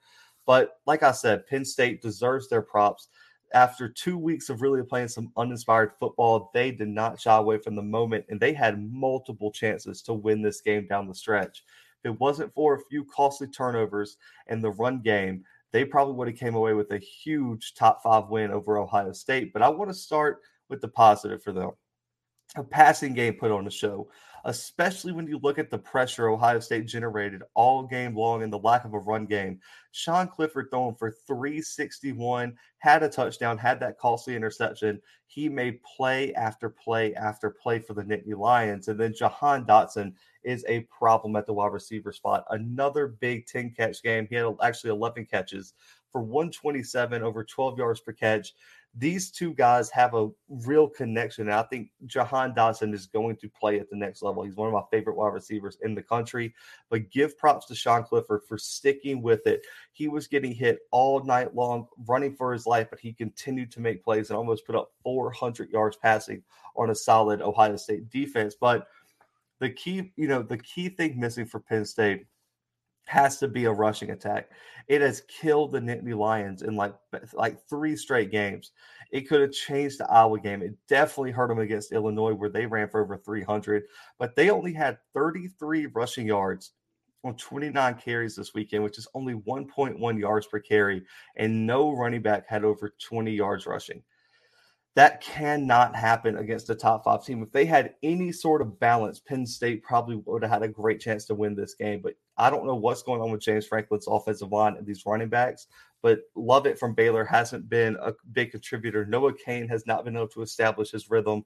But 0.47 0.79
like 0.87 1.03
I 1.03 1.13
said, 1.13 1.47
Penn 1.47 1.65
State 1.65 2.03
deserves 2.03 2.49
their 2.49 2.63
props. 2.63 3.09
After 3.53 3.89
two 3.89 4.19
weeks 4.19 4.49
of 4.49 4.63
really 4.63 4.83
playing 4.83 5.09
some 5.09 5.31
uninspired 5.37 5.93
football, 6.01 6.51
they 6.53 6.73
did 6.73 6.89
not 6.89 7.21
shy 7.21 7.37
away 7.37 7.59
from 7.59 7.77
the 7.77 7.83
moment, 7.83 8.25
and 8.29 8.41
they 8.41 8.53
had 8.53 8.83
multiple 8.93 9.53
chances 9.53 10.03
to 10.03 10.13
win 10.13 10.43
this 10.43 10.61
game 10.61 10.87
down 10.89 11.07
the 11.07 11.15
stretch. 11.15 11.63
If 12.03 12.13
it 12.13 12.21
wasn't 12.21 12.53
for 12.53 12.75
a 12.75 12.85
few 12.91 13.05
costly 13.05 13.47
turnovers 13.47 14.17
and 14.49 14.63
the 14.63 14.73
run 14.73 15.01
game, 15.01 15.45
they 15.71 15.85
probably 15.85 16.15
would 16.15 16.29
have 16.29 16.39
came 16.39 16.55
away 16.55 16.75
with 16.75 16.91
a 16.91 16.99
huge 16.99 17.75
top 17.75 18.03
five 18.03 18.29
win 18.29 18.51
over 18.51 18.79
Ohio 18.79 19.13
State. 19.13 19.53
But 19.53 19.63
I 19.63 19.69
want 19.69 19.91
to 19.91 19.95
start 19.95 20.41
with 20.69 20.81
the 20.81 20.89
positive 20.89 21.43
for 21.43 21.53
them. 21.53 21.71
A 22.57 22.63
passing 22.63 23.15
game 23.15 23.35
put 23.35 23.51
on 23.51 23.65
the 23.65 23.71
show, 23.71 24.09
especially 24.45 25.11
when 25.13 25.27
you 25.27 25.39
look 25.43 25.59
at 25.59 25.71
the 25.71 25.79
pressure 25.79 26.29
Ohio 26.29 26.61
State 26.61 26.87
generated 26.87 27.43
all 27.55 27.83
game 27.83 28.15
long 28.15 28.45
and 28.45 28.53
the 28.53 28.59
lack 28.59 28.85
of 28.85 28.95
a 28.95 28.99
run 28.99 29.27
game. 29.27 29.59
Sean 29.91 30.29
Clifford 30.29 30.69
throwing 30.71 30.95
for 30.95 31.11
361, 31.11 32.55
had 32.79 33.03
a 33.03 33.09
touchdown, 33.09 33.59
had 33.59 33.81
that 33.81 33.99
costly 33.99 34.37
interception. 34.37 35.01
He 35.27 35.49
made 35.49 35.83
play 35.83 36.33
after 36.35 36.69
play 36.69 37.13
after 37.15 37.51
play 37.51 37.81
for 37.81 37.95
the 37.95 38.05
Nittany 38.05 38.37
Lions. 38.37 38.87
And 38.87 39.01
then 39.01 39.15
Jahan 39.15 39.65
Dotson 39.65 40.13
is 40.45 40.65
a 40.69 40.81
problem 40.83 41.35
at 41.35 41.47
the 41.47 41.55
wide 41.55 41.73
receiver 41.73 42.13
spot. 42.13 42.45
Another 42.51 43.09
big 43.09 43.47
10 43.47 43.75
catch 43.77 44.01
game. 44.01 44.29
He 44.29 44.37
had 44.37 44.55
actually 44.63 44.91
11 44.91 45.27
catches 45.27 45.73
for 46.13 46.23
127 46.23 47.23
over 47.25 47.43
12 47.43 47.79
yards 47.79 48.01
per 48.01 48.13
catch. 48.13 48.55
These 48.97 49.33
two 49.33 49.55
guys 49.55 49.91
have 49.91 50.15
a 50.15 50.29
real 50.49 50.89
connection. 50.89 51.49
And 51.49 51.55
I 51.55 51.65
think 51.65 51.91
Jahan 52.07 52.55
Dotson 52.55 52.95
is 52.95 53.07
going 53.07 53.37
to 53.37 53.49
play 53.49 53.81
at 53.81 53.91
the 53.91 53.97
next 53.97 54.23
level. 54.23 54.45
He's 54.45 54.55
one 54.55 54.69
of 54.69 54.75
my 54.75 54.83
favorite 54.91 55.17
wide 55.17 55.33
receivers 55.33 55.79
in 55.83 55.95
the 55.95 56.03
country. 56.03 56.55
But 56.91 57.11
give 57.11 57.37
props 57.37 57.67
to 57.67 57.75
Sean 57.75 58.05
Clifford 58.05 58.43
for 58.49 58.57
sticking 58.57 59.21
with 59.21 59.47
it. 59.47 59.63
He 59.93 60.07
was 60.07 60.29
getting 60.29 60.53
hit 60.53 60.79
all 60.93 61.25
night 61.25 61.55
long, 61.55 61.89
running 62.07 62.35
for 62.37 62.53
his 62.53 62.67
life, 62.67 62.89
but 62.91 63.01
he 63.01 63.13
continued 63.13 63.73
to 63.73 63.81
make 63.81 64.05
plays 64.05 64.31
and 64.31 64.37
almost 64.37 64.67
put 64.67 64.77
up 64.77 64.93
400 65.03 65.71
yards 65.71 65.97
passing 65.97 66.43
on 66.77 66.91
a 66.91 66.95
solid 66.95 67.43
Ohio 67.43 67.77
State 67.77 68.11
defense. 68.11 68.55
But 68.61 68.87
the 69.61 69.71
key, 69.71 70.13
you 70.17 70.29
know, 70.29 70.43
the 70.43 70.59
key 70.59 70.89
thing 70.89 71.19
missing 71.19 71.47
for 71.47 71.61
Penn 71.61 71.85
State 71.85 72.27
has 73.07 73.39
to 73.39 73.49
be 73.49 73.65
a 73.67 73.73
rushing 73.73 74.11
attack. 74.11 74.51
It 74.89 75.01
has 75.01 75.23
killed 75.23 75.73
the 75.73 75.81
Nittany 75.81 76.17
Lions 76.17 76.63
in 76.63 76.77
like 76.77 76.95
like 77.33 77.59
three 77.69 77.97
straight 77.97 78.31
games. 78.31 78.73
It 79.11 79.29
could 79.29 79.41
have 79.41 79.53
changed 79.53 79.99
the 80.01 80.11
Iowa 80.11 80.41
game. 80.41 80.63
It 80.63 80.75
definitely 80.89 81.31
hurt 81.31 81.49
them 81.49 81.59
against 81.59 81.93
Illinois 81.93 82.35
where 82.35 82.51
they 82.51 82.67
ran 82.67 82.89
for 82.89 83.03
over 83.03 83.17
300, 83.17 83.85
but 84.19 84.35
they 84.37 84.51
only 84.51 84.73
had 84.73 84.99
33 85.15 85.87
rushing 85.87 86.27
yards 86.27 86.73
on 87.25 87.37
29 87.37 87.95
carries 87.95 88.37
this 88.37 88.53
weekend, 88.55 88.85
which 88.85 88.99
is 88.99 89.09
only 89.15 89.35
1.1 89.35 90.19
yards 90.19 90.47
per 90.47 90.61
carry, 90.61 91.03
and 91.37 91.67
no 91.67 91.91
running 91.91 92.23
back 92.23 92.47
had 92.47 92.65
over 92.65 92.95
20 93.01 93.33
yards 93.33 93.67
rushing. 93.67 94.03
That 94.97 95.21
cannot 95.21 95.97
happen 95.97 96.37
against 96.37 96.71
a 96.71 96.75
top 96.75 97.05
five 97.05 97.25
team. 97.25 97.43
If 97.43 97.51
they 97.51 97.65
had 97.65 97.95
any 98.05 98.31
sort 98.31 98.63
of 98.63 98.79
balance, 98.79 99.19
Penn 99.19 99.45
State 99.45 99.83
probably 99.83 100.23
would 100.25 100.43
have 100.43 100.53
had 100.53 100.63
a 100.63 100.69
great 100.69 101.01
chance 101.01 101.25
to 101.27 101.35
win 101.35 101.57
this 101.57 101.75
game. 101.75 102.01
But 102.01 102.15
I 102.37 102.49
don't 102.49 102.67
know 102.67 102.77
what's 102.77 103.03
going 103.03 103.21
on 103.21 103.33
with 103.33 103.41
James 103.41 103.67
Franklin's 103.67 104.07
offensive 104.07 104.53
line 104.53 104.77
and 104.77 104.87
these 104.87 105.05
running 105.05 105.29
backs. 105.29 105.67
But 106.01 106.21
Lovett 106.37 106.79
from 106.79 106.95
Baylor 106.95 107.25
hasn't 107.25 107.69
been 107.69 107.97
a 108.01 108.13
big 108.33 108.53
contributor. 108.53 109.05
Noah 109.05 109.33
Cain 109.45 109.67
has 109.69 109.85
not 109.87 110.05
been 110.05 110.17
able 110.17 110.29
to 110.29 110.43
establish 110.43 110.93
his 110.93 111.11
rhythm. 111.11 111.45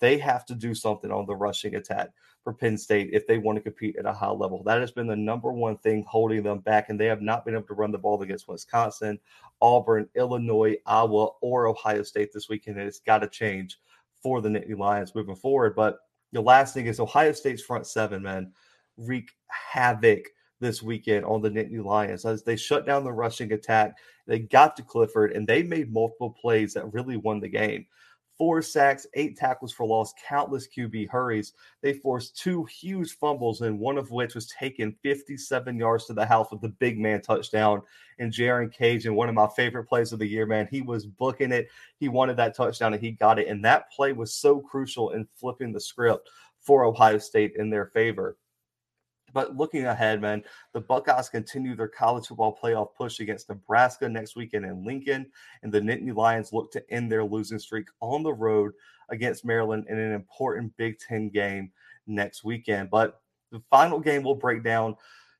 They 0.00 0.18
have 0.18 0.46
to 0.46 0.54
do 0.54 0.74
something 0.74 1.10
on 1.10 1.26
the 1.26 1.34
rushing 1.34 1.74
attack 1.74 2.10
for 2.44 2.52
Penn 2.52 2.78
State 2.78 3.10
if 3.12 3.26
they 3.26 3.38
want 3.38 3.56
to 3.56 3.62
compete 3.62 3.96
at 3.96 4.06
a 4.06 4.12
high 4.12 4.30
level. 4.30 4.62
That 4.62 4.80
has 4.80 4.92
been 4.92 5.06
the 5.06 5.16
number 5.16 5.52
one 5.52 5.76
thing 5.78 6.04
holding 6.08 6.42
them 6.42 6.60
back, 6.60 6.88
and 6.88 6.98
they 6.98 7.06
have 7.06 7.22
not 7.22 7.44
been 7.44 7.54
able 7.54 7.66
to 7.66 7.74
run 7.74 7.90
the 7.90 7.98
ball 7.98 8.22
against 8.22 8.48
Wisconsin, 8.48 9.18
Auburn, 9.60 10.08
Illinois, 10.14 10.76
Iowa, 10.86 11.30
or 11.40 11.66
Ohio 11.66 12.02
State 12.02 12.32
this 12.32 12.48
weekend. 12.48 12.78
And 12.78 12.86
it's 12.86 13.00
got 13.00 13.18
to 13.18 13.28
change 13.28 13.80
for 14.22 14.40
the 14.40 14.48
Nittany 14.48 14.78
Lions 14.78 15.14
moving 15.14 15.36
forward. 15.36 15.74
But 15.74 15.98
the 16.32 16.40
last 16.40 16.74
thing 16.74 16.86
is 16.86 17.00
Ohio 17.00 17.32
State's 17.32 17.62
front 17.62 17.86
seven, 17.86 18.22
man, 18.22 18.52
wreak 18.96 19.30
havoc 19.48 20.26
this 20.60 20.82
weekend 20.82 21.24
on 21.24 21.40
the 21.40 21.50
Nittany 21.50 21.84
Lions 21.84 22.24
as 22.24 22.42
they 22.42 22.56
shut 22.56 22.84
down 22.84 23.04
the 23.04 23.12
rushing 23.12 23.52
attack. 23.52 23.96
They 24.26 24.40
got 24.40 24.76
to 24.76 24.82
Clifford 24.82 25.32
and 25.32 25.46
they 25.46 25.62
made 25.62 25.92
multiple 25.92 26.30
plays 26.30 26.74
that 26.74 26.92
really 26.92 27.16
won 27.16 27.40
the 27.40 27.48
game 27.48 27.86
four 28.38 28.62
sacks, 28.62 29.06
eight 29.14 29.36
tackles 29.36 29.72
for 29.72 29.84
loss, 29.84 30.14
countless 30.26 30.68
QB 30.68 31.10
hurries. 31.10 31.52
They 31.82 31.92
forced 31.92 32.36
two 32.36 32.64
huge 32.64 33.18
fumbles, 33.18 33.60
and 33.60 33.78
one 33.78 33.98
of 33.98 34.12
which 34.12 34.36
was 34.36 34.46
taken 34.46 34.96
57 35.02 35.76
yards 35.76 36.06
to 36.06 36.14
the 36.14 36.24
house 36.24 36.50
with 36.50 36.60
the 36.60 36.68
big 36.68 36.98
man 36.98 37.20
touchdown. 37.20 37.82
And 38.20 38.32
Jerron 38.32 38.72
Cage, 38.72 39.06
and 39.06 39.16
one 39.16 39.28
of 39.28 39.34
my 39.34 39.48
favorite 39.48 39.88
plays 39.88 40.12
of 40.12 40.20
the 40.20 40.26
year, 40.26 40.46
man, 40.46 40.68
he 40.70 40.80
was 40.80 41.04
booking 41.04 41.52
it. 41.52 41.68
He 41.98 42.08
wanted 42.08 42.36
that 42.36 42.54
touchdown, 42.54 42.94
and 42.94 43.02
he 43.02 43.10
got 43.10 43.40
it. 43.40 43.48
And 43.48 43.64
that 43.64 43.90
play 43.90 44.12
was 44.12 44.32
so 44.32 44.60
crucial 44.60 45.10
in 45.10 45.26
flipping 45.34 45.72
the 45.72 45.80
script 45.80 46.30
for 46.60 46.84
Ohio 46.84 47.18
State 47.18 47.54
in 47.56 47.70
their 47.70 47.86
favor. 47.86 48.36
But 49.32 49.56
looking 49.56 49.86
ahead, 49.86 50.20
man, 50.20 50.42
the 50.72 50.80
Buckeyes 50.80 51.28
continue 51.28 51.74
their 51.74 51.88
college 51.88 52.26
football 52.26 52.58
playoff 52.60 52.94
push 52.94 53.20
against 53.20 53.48
Nebraska 53.48 54.08
next 54.08 54.36
weekend 54.36 54.64
in 54.64 54.84
Lincoln, 54.84 55.26
and 55.62 55.72
the 55.72 55.80
Nittany 55.80 56.14
Lions 56.14 56.52
look 56.52 56.70
to 56.72 56.90
end 56.90 57.10
their 57.10 57.24
losing 57.24 57.58
streak 57.58 57.88
on 58.00 58.22
the 58.22 58.32
road 58.32 58.72
against 59.10 59.44
Maryland 59.44 59.86
in 59.88 59.98
an 59.98 60.12
important 60.12 60.76
Big 60.76 60.98
Ten 60.98 61.28
game 61.28 61.70
next 62.06 62.44
weekend. 62.44 62.90
But 62.90 63.20
the 63.50 63.62
final 63.70 63.98
game 64.00 64.22
will 64.22 64.34
break 64.34 64.62
down 64.62 64.96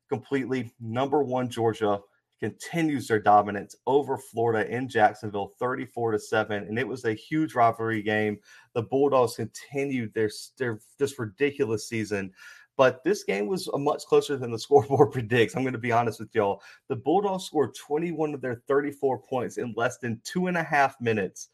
completely. 0.09 0.73
Number 0.79 1.23
one, 1.23 1.49
Georgia 1.49 1.99
continues 2.39 3.07
their 3.07 3.19
dominance 3.19 3.75
over 3.85 4.17
Florida 4.17 4.69
in 4.73 4.87
Jacksonville 4.87 5.53
34 5.59 6.13
to 6.13 6.19
7 6.19 6.63
and 6.63 6.79
it 6.79 6.87
was 6.87 7.03
a 7.03 7.13
huge 7.13 7.53
rivalry 7.53 8.01
game. 8.01 8.39
The 8.73 8.83
Bulldogs 8.83 9.35
continued 9.35 10.13
their 10.13 10.31
their 10.57 10.79
this 10.97 11.19
ridiculous 11.19 11.87
season 11.87 12.31
but 12.79 13.03
this 13.03 13.25
game 13.25 13.47
was 13.47 13.67
a 13.67 13.77
much 13.77 14.05
closer 14.05 14.37
than 14.37 14.51
the 14.51 14.57
scoreboard 14.67 15.11
predicts. 15.11 15.53
I'm 15.53 15.63
going 15.63 15.73
to 15.73 15.77
be 15.77 15.91
honest 15.91 16.17
with 16.17 16.33
y'all. 16.33 16.61
The 16.87 16.95
Bulldogs 16.95 17.43
scored 17.43 17.75
21 17.75 18.33
of 18.33 18.39
their 18.39 18.63
34 18.69 19.19
points 19.19 19.57
in 19.57 19.73
less 19.75 19.97
than 19.97 20.21
two 20.23 20.47
and 20.47 20.55
a 20.55 20.63
half 20.63 20.95
minutes 21.01 21.49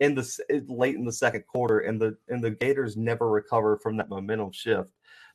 in 0.00 0.14
the 0.14 0.38
eh, 0.48 0.60
late 0.68 0.96
in 0.96 1.04
the 1.04 1.12
second 1.12 1.44
quarter, 1.46 1.80
and 1.80 2.00
the 2.00 2.16
and 2.30 2.42
the 2.42 2.52
Gators 2.52 2.96
never 2.96 3.28
recovered 3.28 3.82
from 3.82 3.98
that 3.98 4.08
momentum 4.08 4.52
shift. 4.52 4.94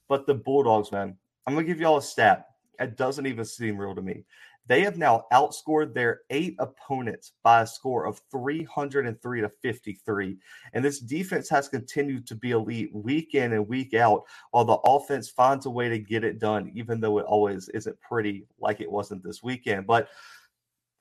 But 0.09 0.25
the 0.25 0.33
Bulldogs, 0.33 0.91
man, 0.91 1.15
I'm 1.45 1.53
gonna 1.53 1.67
give 1.67 1.79
y'all 1.79 1.97
a 1.97 2.01
stat. 2.01 2.47
It 2.79 2.97
doesn't 2.97 3.27
even 3.27 3.45
seem 3.45 3.77
real 3.77 3.93
to 3.93 4.01
me. 4.01 4.23
They 4.67 4.81
have 4.81 4.97
now 4.97 5.25
outscored 5.31 5.93
their 5.93 6.21
eight 6.29 6.55
opponents 6.59 7.33
by 7.43 7.61
a 7.61 7.67
score 7.67 8.05
of 8.05 8.21
303 8.31 9.41
to 9.41 9.49
53. 9.49 10.37
And 10.73 10.83
this 10.83 10.99
defense 10.99 11.49
has 11.49 11.67
continued 11.67 12.25
to 12.27 12.35
be 12.35 12.51
elite 12.51 12.93
week 12.93 13.35
in 13.35 13.53
and 13.53 13.67
week 13.67 13.93
out, 13.93 14.23
while 14.51 14.65
the 14.65 14.77
offense 14.85 15.29
finds 15.29 15.65
a 15.65 15.69
way 15.69 15.89
to 15.89 15.99
get 15.99 16.23
it 16.23 16.39
done, 16.39 16.71
even 16.73 16.99
though 16.99 17.19
it 17.19 17.25
always 17.25 17.69
isn't 17.69 17.99
pretty 18.01 18.45
like 18.59 18.81
it 18.81 18.91
wasn't 18.91 19.23
this 19.23 19.43
weekend. 19.43 19.85
But 19.85 20.09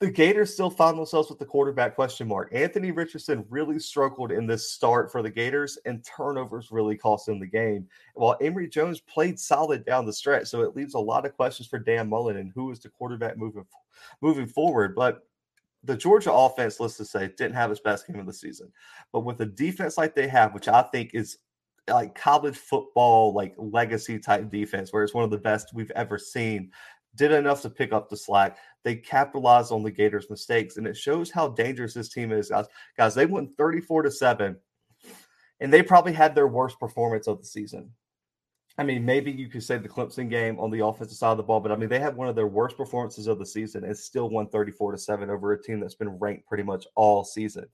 the 0.00 0.10
Gators 0.10 0.52
still 0.52 0.70
find 0.70 0.98
themselves 0.98 1.30
with 1.30 1.38
the 1.38 1.44
quarterback 1.44 1.94
question 1.94 2.26
mark. 2.26 2.50
Anthony 2.52 2.90
Richardson 2.90 3.44
really 3.48 3.78
struggled 3.78 4.32
in 4.32 4.46
this 4.46 4.70
start 4.70 5.10
for 5.10 5.22
the 5.22 5.30
Gators, 5.30 5.78
and 5.84 6.04
turnovers 6.04 6.70
really 6.70 6.96
cost 6.96 7.28
him 7.28 7.38
the 7.38 7.46
game. 7.46 7.86
While 8.14 8.36
Emory 8.40 8.68
Jones 8.68 9.00
played 9.00 9.38
solid 9.38 9.84
down 9.84 10.04
the 10.04 10.12
stretch, 10.12 10.48
so 10.48 10.62
it 10.62 10.74
leaves 10.74 10.94
a 10.94 10.98
lot 10.98 11.24
of 11.24 11.36
questions 11.36 11.68
for 11.68 11.78
Dan 11.78 12.08
Mullen 12.08 12.36
and 12.36 12.52
who 12.54 12.70
is 12.70 12.80
the 12.80 12.88
quarterback 12.88 13.38
moving 13.38 13.64
moving 14.20 14.46
forward. 14.46 14.94
But 14.94 15.26
the 15.84 15.96
Georgia 15.96 16.32
offense, 16.32 16.80
let's 16.80 16.98
just 16.98 17.12
say, 17.12 17.28
didn't 17.36 17.54
have 17.54 17.70
its 17.70 17.80
best 17.80 18.06
game 18.06 18.18
of 18.18 18.26
the 18.26 18.32
season. 18.32 18.72
But 19.12 19.20
with 19.20 19.40
a 19.40 19.46
defense 19.46 19.96
like 19.96 20.14
they 20.14 20.26
have, 20.28 20.54
which 20.54 20.66
I 20.66 20.82
think 20.82 21.10
is 21.14 21.38
like 21.88 22.14
college 22.14 22.56
football, 22.56 23.34
like 23.34 23.54
legacy 23.58 24.18
type 24.18 24.50
defense, 24.50 24.92
where 24.92 25.04
it's 25.04 25.14
one 25.14 25.24
of 25.24 25.30
the 25.30 25.38
best 25.38 25.74
we've 25.74 25.90
ever 25.92 26.18
seen 26.18 26.70
did 27.16 27.32
enough 27.32 27.62
to 27.62 27.70
pick 27.70 27.92
up 27.92 28.08
the 28.08 28.16
slack. 28.16 28.58
They 28.82 28.96
capitalized 28.96 29.72
on 29.72 29.82
the 29.82 29.90
Gators' 29.90 30.30
mistakes, 30.30 30.76
and 30.76 30.86
it 30.86 30.96
shows 30.96 31.30
how 31.30 31.48
dangerous 31.48 31.94
this 31.94 32.08
team 32.08 32.32
is, 32.32 32.50
guys. 32.50 32.66
Guys, 32.96 33.14
they 33.14 33.26
went 33.26 33.54
34 33.54 34.02
to 34.02 34.10
7, 34.10 34.56
and 35.60 35.72
they 35.72 35.82
probably 35.82 36.12
had 36.12 36.34
their 36.34 36.48
worst 36.48 36.78
performance 36.78 37.26
of 37.26 37.38
the 37.38 37.46
season. 37.46 37.90
I 38.76 38.82
mean, 38.82 39.04
maybe 39.04 39.30
you 39.30 39.48
could 39.48 39.62
say 39.62 39.78
the 39.78 39.88
Clemson 39.88 40.28
game 40.28 40.58
on 40.58 40.70
the 40.70 40.84
offensive 40.84 41.16
side 41.16 41.30
of 41.30 41.36
the 41.36 41.44
ball, 41.44 41.60
but 41.60 41.70
I 41.70 41.76
mean, 41.76 41.88
they 41.88 42.00
had 42.00 42.16
one 42.16 42.28
of 42.28 42.34
their 42.34 42.48
worst 42.48 42.76
performances 42.76 43.28
of 43.28 43.38
the 43.38 43.46
season 43.46 43.84
and 43.84 43.96
still 43.96 44.28
won 44.28 44.48
34 44.48 44.92
to 44.92 44.98
7 44.98 45.30
over 45.30 45.52
a 45.52 45.62
team 45.62 45.78
that's 45.78 45.94
been 45.94 46.18
ranked 46.18 46.46
pretty 46.46 46.64
much 46.64 46.86
all 46.96 47.22
season. 47.22 47.66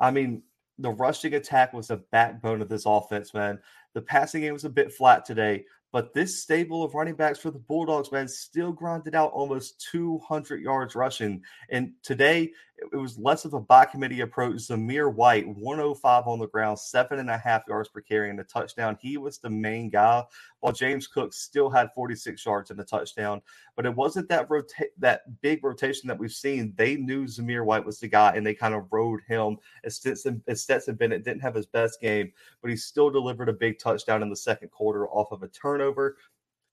I 0.00 0.12
mean, 0.12 0.42
the 0.78 0.90
rushing 0.90 1.34
attack 1.34 1.72
was 1.72 1.88
the 1.88 1.96
backbone 2.12 2.62
of 2.62 2.68
this 2.68 2.86
offense, 2.86 3.34
man. 3.34 3.58
The 3.94 4.02
passing 4.02 4.42
game 4.42 4.52
was 4.52 4.64
a 4.64 4.70
bit 4.70 4.92
flat 4.92 5.24
today, 5.24 5.64
but 5.92 6.12
this 6.12 6.42
stable 6.42 6.82
of 6.82 6.94
running 6.94 7.14
backs 7.14 7.38
for 7.38 7.50
the 7.50 7.58
Bulldogs, 7.58 8.12
man, 8.12 8.28
still 8.28 8.72
grinded 8.72 9.14
out 9.14 9.32
almost 9.32 9.86
200 9.90 10.60
yards 10.60 10.94
rushing. 10.94 11.42
And 11.70 11.92
today, 12.02 12.52
it 12.92 12.96
was 12.96 13.18
less 13.18 13.44
of 13.44 13.54
a 13.54 13.60
by 13.60 13.84
committee 13.84 14.20
approach. 14.20 14.56
Zamir 14.56 15.12
White, 15.12 15.48
105 15.48 16.26
on 16.26 16.38
the 16.38 16.46
ground, 16.46 16.78
seven 16.78 17.18
and 17.18 17.30
a 17.30 17.36
half 17.36 17.62
yards 17.68 17.88
per 17.88 18.00
carry 18.00 18.30
and 18.30 18.38
a 18.38 18.44
touchdown. 18.44 18.96
He 19.00 19.16
was 19.16 19.38
the 19.38 19.50
main 19.50 19.90
guy, 19.90 20.24
while 20.60 20.72
James 20.72 21.06
Cook 21.06 21.32
still 21.32 21.70
had 21.70 21.92
46 21.94 22.44
yards 22.44 22.70
and 22.70 22.78
a 22.80 22.84
touchdown. 22.84 23.42
But 23.74 23.86
it 23.86 23.94
wasn't 23.94 24.28
that 24.28 24.48
rota- 24.48 24.90
that 24.98 25.40
big 25.40 25.64
rotation 25.64 26.06
that 26.08 26.18
we've 26.18 26.32
seen. 26.32 26.72
They 26.76 26.96
knew 26.96 27.24
Zamir 27.24 27.64
White 27.64 27.84
was 27.84 27.98
the 27.98 28.08
guy, 28.08 28.34
and 28.34 28.46
they 28.46 28.54
kind 28.54 28.74
of 28.74 28.86
rode 28.90 29.20
him. 29.26 29.56
As 29.84 29.96
Stetson, 29.96 30.42
as 30.46 30.62
Stetson 30.62 30.94
Bennett 30.94 31.24
didn't 31.24 31.42
have 31.42 31.54
his 31.54 31.66
best 31.66 32.00
game, 32.00 32.32
but 32.62 32.70
he 32.70 32.76
still 32.76 33.10
delivered 33.10 33.48
a 33.48 33.54
big 33.54 33.78
touchdown 33.78 34.22
in 34.22 34.30
the 34.30 34.36
second 34.36 34.70
quarter 34.70 35.08
off 35.08 35.32
of 35.32 35.42
a 35.42 35.48
turnover. 35.48 36.16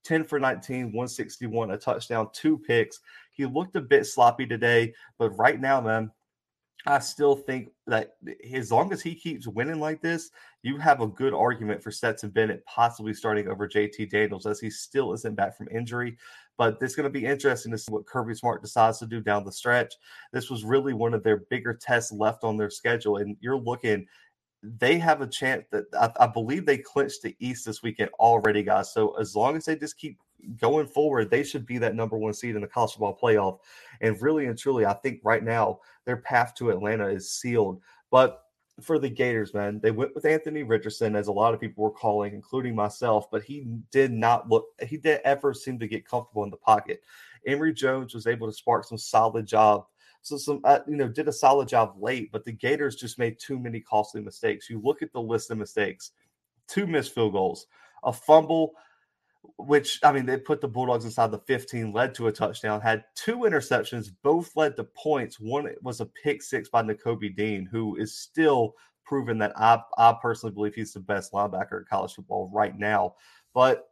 10 0.06 0.24
for 0.24 0.40
19, 0.40 0.86
161, 0.94 1.72
a 1.72 1.78
touchdown, 1.78 2.30
two 2.32 2.60
picks. 2.60 3.00
He 3.36 3.46
looked 3.46 3.76
a 3.76 3.82
bit 3.82 4.06
sloppy 4.06 4.46
today, 4.46 4.94
but 5.18 5.32
right 5.32 5.60
now, 5.60 5.82
man, 5.82 6.12
I 6.88 7.00
still 7.00 7.36
think 7.36 7.70
that 7.88 8.12
as 8.54 8.72
long 8.72 8.94
as 8.94 9.02
he 9.02 9.16
keeps 9.16 9.48
winning 9.48 9.80
like 9.80 10.02
this, 10.02 10.30
you 10.62 10.78
have 10.78 11.02
a 11.02 11.08
good 11.08 11.34
argument 11.34 11.82
for 11.82 11.90
Stetson 11.90 12.30
Bennett 12.30 12.64
possibly 12.66 13.14
starting 13.14 13.48
over 13.48 13.68
JT 13.68 14.12
Daniels 14.12 14.46
as 14.46 14.60
he 14.60 14.70
still 14.70 15.14
isn't 15.14 15.36
back 15.36 15.58
from 15.58 15.68
injury. 15.70 16.18
But 16.58 16.78
it's 16.82 16.96
going 16.96 17.06
to 17.06 17.10
be 17.10 17.26
interesting 17.26 17.72
to 17.72 17.78
see 17.78 17.92
what 17.92 18.06
Kirby 18.06 18.36
Smart 18.36 18.62
decides 18.62 19.00
to 19.00 19.08
do 19.08 19.20
down 19.20 19.44
the 19.44 19.52
stretch. 19.52 19.94
This 20.32 20.50
was 20.50 20.64
really 20.64 20.94
one 20.94 21.14
of 21.14 21.24
their 21.24 21.38
bigger 21.50 21.74
tests 21.74 22.12
left 22.12 22.44
on 22.44 22.56
their 22.56 22.70
schedule. 22.70 23.18
And 23.18 23.36
you're 23.42 23.58
looking 23.58 24.06
they 24.80 24.98
have 24.98 25.22
a 25.22 25.28
chance 25.28 25.66
that 25.72 25.86
I, 25.94 26.12
I, 26.24 26.28
believe 26.28 26.66
they 26.66 26.80
clinched 26.80 27.22
the 27.22 27.36
East 27.40 27.66
this 27.66 27.84
weekend 27.84 28.10
already, 28.20 28.64
guys. 28.64 28.92
So 28.92 29.16
as 29.20 29.36
long 29.36 29.56
as 29.56 29.66
they 29.66 29.76
just 29.76 29.98
keep 29.98 30.18
going 30.60 30.88
forward, 30.88 31.30
they 31.30 31.44
should 31.44 31.66
be 31.66 31.78
that 31.80 31.96
number 31.96 32.18
one 32.18 32.34
seed 32.34 32.56
in 32.56 32.62
the 32.62 32.68
college 32.68 32.92
football 32.92 33.18
playoff. 33.22 33.60
And 34.02 34.22
really 34.22 34.46
and 34.46 34.58
truly, 34.58 34.86
I 34.86 34.94
think 34.94 35.20
right 35.24 35.44
now 35.44 35.80
their 36.06 36.18
path 36.18 36.54
to 36.56 36.70
Atlanta 36.70 37.08
is 37.08 37.32
sealed. 37.32 37.82
But 38.12 38.42
for 38.82 39.00
the 39.00 39.10
Gators, 39.10 39.54
man, 39.54 39.80
they 39.82 39.92
went 39.92 40.14
with 40.16 40.26
Anthony 40.26 40.64
Richardson, 40.64 41.16
as 41.16 41.28
a 41.28 41.32
lot 41.34 41.54
of 41.54 41.62
people 41.62 41.84
were 41.84 41.92
calling, 41.92 42.34
including 42.34 42.76
myself, 42.76 43.30
but 43.32 43.44
he 43.44 43.68
did 43.92 44.12
not 44.12 44.50
look, 44.50 44.66
he 44.86 44.98
did 44.98 45.22
ever 45.24 45.54
seem 45.54 45.80
to 45.80 45.88
get 45.88 46.08
comfortable 46.08 46.44
in 46.44 46.50
the 46.50 46.58
pocket. 46.58 47.02
Emory 47.48 47.74
Jones 47.74 48.14
was 48.14 48.28
able 48.28 48.48
to 48.48 48.54
spark 48.54 48.86
some 48.86 48.98
solid 48.98 49.46
job 49.46 49.86
so 50.26 50.38
some 50.38 50.60
uh, 50.64 50.80
you 50.88 50.96
know 50.96 51.08
did 51.08 51.28
a 51.28 51.32
solid 51.32 51.68
job 51.68 51.98
late, 52.00 52.32
but 52.32 52.44
the 52.44 52.52
Gators 52.52 52.96
just 52.96 53.20
made 53.20 53.38
too 53.38 53.60
many 53.60 53.80
costly 53.80 54.22
mistakes. 54.22 54.72
You 54.72 54.82
look 54.84 55.04
at 55.04 55.14
the 55.14 55.22
list 55.22 55.52
of 55.52 55.60
mistakes: 55.60 56.14
two 56.68 56.88
missed 56.88 57.14
field 57.14 57.34
goals, 57.34 57.68
a 58.04 58.12
fumble, 58.12 58.74
which 59.58 60.00
I 60.04 60.12
mean 60.12 60.26
they 60.26 60.38
put 60.38 60.62
the 60.62 60.68
Bulldogs 60.68 61.06
inside 61.06 61.32
the 61.32 61.40
15, 61.40 61.92
led 61.92 62.14
to 62.16 62.28
a 62.28 62.32
touchdown. 62.32 62.82
Had 62.82 63.04
two 63.16 63.40
interceptions, 63.40 64.12
both 64.24 64.56
led 64.56 64.76
to 64.78 64.84
points. 64.84 65.40
One 65.40 65.70
was 65.82 66.02
a 66.02 66.06
pick 66.06 66.42
six 66.44 66.70
by 66.70 66.84
Nakobe 66.84 67.36
Dean, 67.36 67.66
who 67.66 67.96
is 67.96 68.18
still 68.18 68.76
proven 69.04 69.38
that 69.40 69.54
I 69.56 69.82
I 69.98 70.16
personally 70.22 70.54
believe 70.54 70.76
he's 70.76 70.94
the 70.94 71.00
best 71.00 71.34
linebacker 71.34 71.80
in 71.80 71.86
college 71.90 72.14
football 72.14 72.50
right 72.54 72.78
now. 72.78 73.16
But 73.54 73.90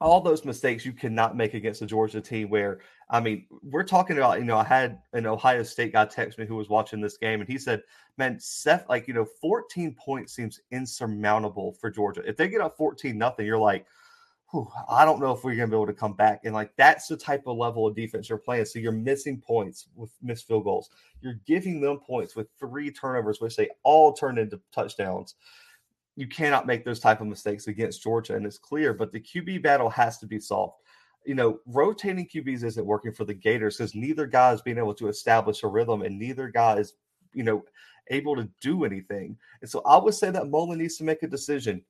all 0.00 0.20
those 0.20 0.44
mistakes 0.44 0.86
you 0.86 0.92
cannot 0.92 1.36
make 1.36 1.52
against 1.54 1.82
a 1.82 1.86
Georgia 1.86 2.20
team 2.20 2.48
where 2.48 2.80
I 3.10 3.20
mean, 3.20 3.46
we're 3.62 3.82
talking 3.82 4.16
about, 4.16 4.38
you 4.38 4.44
know, 4.44 4.56
I 4.56 4.64
had 4.64 5.00
an 5.12 5.26
Ohio 5.26 5.64
State 5.64 5.92
guy 5.92 6.04
text 6.04 6.38
me 6.38 6.46
who 6.46 6.54
was 6.54 6.68
watching 6.68 7.00
this 7.00 7.16
game 7.16 7.40
and 7.40 7.48
he 7.48 7.58
said, 7.58 7.82
man, 8.16 8.38
Seth, 8.38 8.88
like, 8.88 9.08
you 9.08 9.14
know, 9.14 9.26
14 9.40 9.96
points 9.98 10.32
seems 10.32 10.60
insurmountable 10.70 11.72
for 11.80 11.90
Georgia. 11.90 12.22
If 12.24 12.36
they 12.36 12.48
get 12.48 12.60
up 12.60 12.76
14 12.76 13.18
nothing, 13.18 13.46
you're 13.46 13.58
like, 13.58 13.84
I 14.88 15.04
don't 15.04 15.20
know 15.20 15.32
if 15.32 15.44
we're 15.44 15.54
going 15.54 15.68
to 15.68 15.76
be 15.76 15.76
able 15.76 15.86
to 15.86 15.92
come 15.92 16.14
back. 16.14 16.40
And 16.44 16.54
like, 16.54 16.72
that's 16.76 17.06
the 17.06 17.16
type 17.16 17.44
of 17.46 17.56
level 17.56 17.86
of 17.86 17.94
defense 17.94 18.28
you're 18.28 18.38
playing. 18.38 18.64
So 18.64 18.78
you're 18.78 18.92
missing 18.92 19.40
points 19.40 19.86
with 19.94 20.10
missed 20.22 20.48
field 20.48 20.64
goals. 20.64 20.90
You're 21.20 21.40
giving 21.46 21.80
them 21.80 21.98
points 21.98 22.34
with 22.34 22.48
three 22.58 22.90
turnovers, 22.90 23.40
which 23.40 23.56
they 23.56 23.68
all 23.84 24.12
turn 24.12 24.38
into 24.38 24.60
touchdowns 24.72 25.36
you 26.16 26.26
cannot 26.26 26.66
make 26.66 26.84
those 26.84 27.00
type 27.00 27.22
of 27.22 27.26
mistakes 27.26 27.66
against 27.66 28.02
Georgia, 28.02 28.36
and 28.36 28.44
it's 28.44 28.58
clear. 28.58 28.92
But 28.92 29.10
the 29.10 29.20
QB 29.20 29.62
battle 29.62 29.88
has 29.88 30.18
to 30.18 30.26
be 30.26 30.38
solved. 30.38 30.74
You 31.24 31.34
know, 31.34 31.60
rotating 31.66 32.28
QBs 32.28 32.62
isn't 32.64 32.86
working 32.86 33.12
for 33.12 33.24
the 33.24 33.32
Gators 33.32 33.78
because 33.78 33.94
neither 33.94 34.26
guy 34.26 34.52
is 34.52 34.60
being 34.60 34.76
able 34.76 34.94
to 34.94 35.08
establish 35.08 35.62
a 35.62 35.68
rhythm, 35.68 36.02
and 36.02 36.18
neither 36.18 36.48
guy 36.48 36.76
is, 36.76 36.94
you 37.32 37.42
know, 37.42 37.64
able 38.10 38.36
to 38.36 38.48
do 38.60 38.84
anything. 38.84 39.36
And 39.62 39.70
so 39.70 39.82
I 39.86 39.96
would 39.96 40.14
say 40.14 40.30
that 40.30 40.48
Mullen 40.48 40.78
needs 40.78 40.96
to 40.98 41.04
make 41.04 41.22
a 41.22 41.28
decision, 41.28 41.82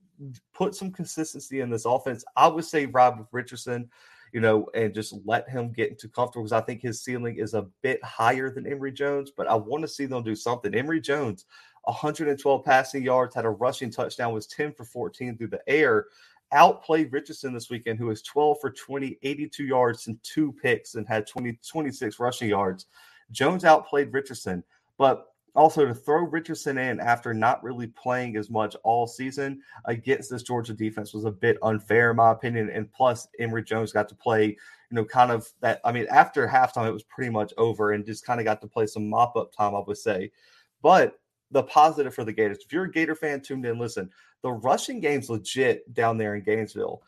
put 0.54 0.74
some 0.74 0.92
consistency 0.92 1.60
in 1.60 1.70
this 1.70 1.84
offense. 1.84 2.24
I 2.36 2.46
would 2.46 2.64
say 2.64 2.86
Rob 2.86 3.18
with 3.18 3.28
Richardson, 3.32 3.90
you 4.32 4.40
know, 4.40 4.68
and 4.74 4.94
just 4.94 5.14
let 5.24 5.48
him 5.48 5.72
get 5.72 5.90
into 5.90 6.08
comfortable 6.08 6.44
because 6.44 6.52
I 6.52 6.60
think 6.60 6.80
his 6.80 7.02
ceiling 7.02 7.36
is 7.36 7.54
a 7.54 7.66
bit 7.82 8.02
higher 8.04 8.50
than 8.50 8.66
Emory 8.66 8.92
Jones, 8.92 9.32
but 9.36 9.48
I 9.48 9.54
want 9.54 9.82
to 9.82 9.88
see 9.88 10.06
them 10.06 10.22
do 10.22 10.36
something. 10.36 10.74
Emory 10.74 11.00
Jones 11.00 11.46
112 11.84 12.64
passing 12.64 13.02
yards, 13.02 13.34
had 13.34 13.44
a 13.44 13.50
rushing 13.50 13.90
touchdown, 13.90 14.32
was 14.32 14.46
10 14.46 14.72
for 14.74 14.84
14 14.84 15.36
through 15.36 15.48
the 15.48 15.62
air. 15.66 16.06
Outplayed 16.52 17.12
Richardson 17.12 17.54
this 17.54 17.70
weekend, 17.70 17.98
who 17.98 18.06
was 18.06 18.22
12 18.22 18.60
for 18.60 18.70
20, 18.70 19.18
82 19.22 19.64
yards 19.64 20.06
and 20.08 20.22
two 20.22 20.52
picks 20.60 20.96
and 20.96 21.06
had 21.06 21.26
20, 21.26 21.58
26 21.66 22.18
rushing 22.18 22.48
yards. 22.48 22.86
Jones 23.30 23.64
outplayed 23.64 24.12
Richardson, 24.12 24.64
but 24.98 25.29
also 25.54 25.84
to 25.84 25.94
throw 25.94 26.22
Richardson 26.22 26.78
in 26.78 27.00
after 27.00 27.34
not 27.34 27.62
really 27.62 27.88
playing 27.88 28.36
as 28.36 28.50
much 28.50 28.76
all 28.84 29.06
season 29.06 29.60
against 29.86 30.30
this 30.30 30.42
Georgia 30.42 30.74
defense 30.74 31.12
was 31.12 31.24
a 31.24 31.30
bit 31.30 31.58
unfair, 31.62 32.10
in 32.10 32.16
my 32.16 32.32
opinion. 32.32 32.70
And 32.70 32.90
plus, 32.92 33.28
Emory 33.38 33.62
Jones 33.62 33.92
got 33.92 34.08
to 34.08 34.14
play, 34.14 34.46
you 34.46 34.56
know, 34.90 35.04
kind 35.04 35.30
of 35.30 35.48
that. 35.60 35.80
I 35.84 35.92
mean, 35.92 36.06
after 36.10 36.46
halftime, 36.46 36.88
it 36.88 36.92
was 36.92 37.02
pretty 37.02 37.30
much 37.30 37.52
over 37.58 37.92
and 37.92 38.06
just 38.06 38.24
kind 38.24 38.40
of 38.40 38.44
got 38.44 38.60
to 38.60 38.66
play 38.66 38.86
some 38.86 39.08
mop 39.08 39.36
up 39.36 39.52
time, 39.52 39.74
I 39.74 39.82
would 39.86 39.98
say. 39.98 40.30
But 40.82 41.18
the 41.50 41.62
positive 41.64 42.14
for 42.14 42.24
the 42.24 42.32
Gators. 42.32 42.58
If 42.64 42.72
you're 42.72 42.84
a 42.84 42.90
Gator 42.90 43.14
fan 43.14 43.40
tuned 43.40 43.66
in, 43.66 43.78
listen, 43.78 44.10
the 44.42 44.52
rushing 44.52 45.00
game's 45.00 45.28
legit 45.28 45.92
down 45.94 46.16
there 46.16 46.34
in 46.34 46.42
Gainesville. 46.42 47.02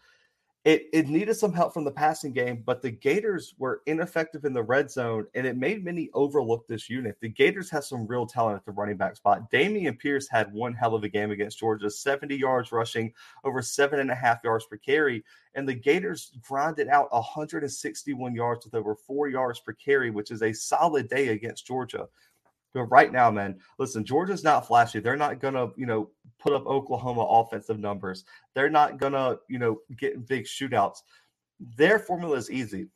It, 0.64 0.87
it 0.92 1.09
needed 1.09 1.35
some 1.35 1.53
help 1.53 1.75
from 1.75 1.83
the 1.83 1.90
passing 1.90 2.33
game, 2.33 2.62
but 2.64 2.83
the 2.83 2.90
Gators 2.92 3.53
were 3.59 3.83
ineffective 3.87 4.44
in 4.44 4.53
the 4.53 4.62
red 4.62 4.92
zone, 4.92 5.27
and 5.35 5.44
it 5.44 5.57
made 5.57 5.85
many 5.85 6.09
overlook 6.14 6.68
this 6.68 6.88
unit. 6.88 7.16
The 7.20 7.31
Gators 7.31 7.68
have 7.70 7.85
some 7.85 8.07
real 8.07 8.27
talent 8.27 8.59
at 8.59 8.64
the 8.64 8.70
running 8.70 8.96
back 8.96 9.16
spot. 9.16 9.51
Dameon 9.51 9.98
Pierce 9.98 10.29
had 10.29 10.53
one 10.53 10.72
hell 10.72 10.94
of 10.94 11.03
a 11.03 11.09
game 11.09 11.33
against 11.33 11.59
Georgia, 11.59 11.90
70 11.90 12.37
yards 12.37 12.70
rushing, 12.70 13.12
over 13.42 13.61
seven 13.61 13.98
and 13.98 14.12
a 14.12 14.14
half 14.14 14.38
yards 14.44 14.64
per 14.66 14.77
carry. 14.77 15.25
And 15.57 15.68
the 15.68 15.75
Gators 15.75 16.31
grinded 16.40 16.87
out 16.87 17.12
161 17.12 18.33
yards 18.33 18.64
with 18.64 18.75
over 18.75 18.94
four 18.94 19.27
yards 19.27 19.59
per 19.59 19.72
carry, 19.72 20.12
which 20.12 20.31
is 20.31 20.42
a 20.42 20.53
solid 20.53 21.09
day 21.09 21.29
against 21.29 21.66
Georgia. 21.66 22.07
But 22.75 22.85
right 22.85 23.13
now, 23.13 23.31
man, 23.31 23.59
listen, 23.79 24.05
Georgia's 24.05 24.45
not 24.45 24.67
flashy. 24.67 25.01
They're 25.01 25.17
not 25.17 25.41
going 25.41 25.55
to, 25.55 25.73
you 25.77 25.87
know, 25.87 26.11
put 26.39 26.53
up 26.53 26.67
Oklahoma 26.67 27.23
offensive 27.23 27.79
numbers. 27.79 28.25
They're 28.55 28.71
not 28.71 28.99
going 28.99 29.13
to, 29.13 29.39
you 29.49 29.59
know, 29.59 29.81
get 29.99 30.27
big 30.27 30.45
shootouts. 30.45 30.99
Their 31.77 31.99
formula 31.99 32.37
is 32.37 32.51
easy. 32.51 32.89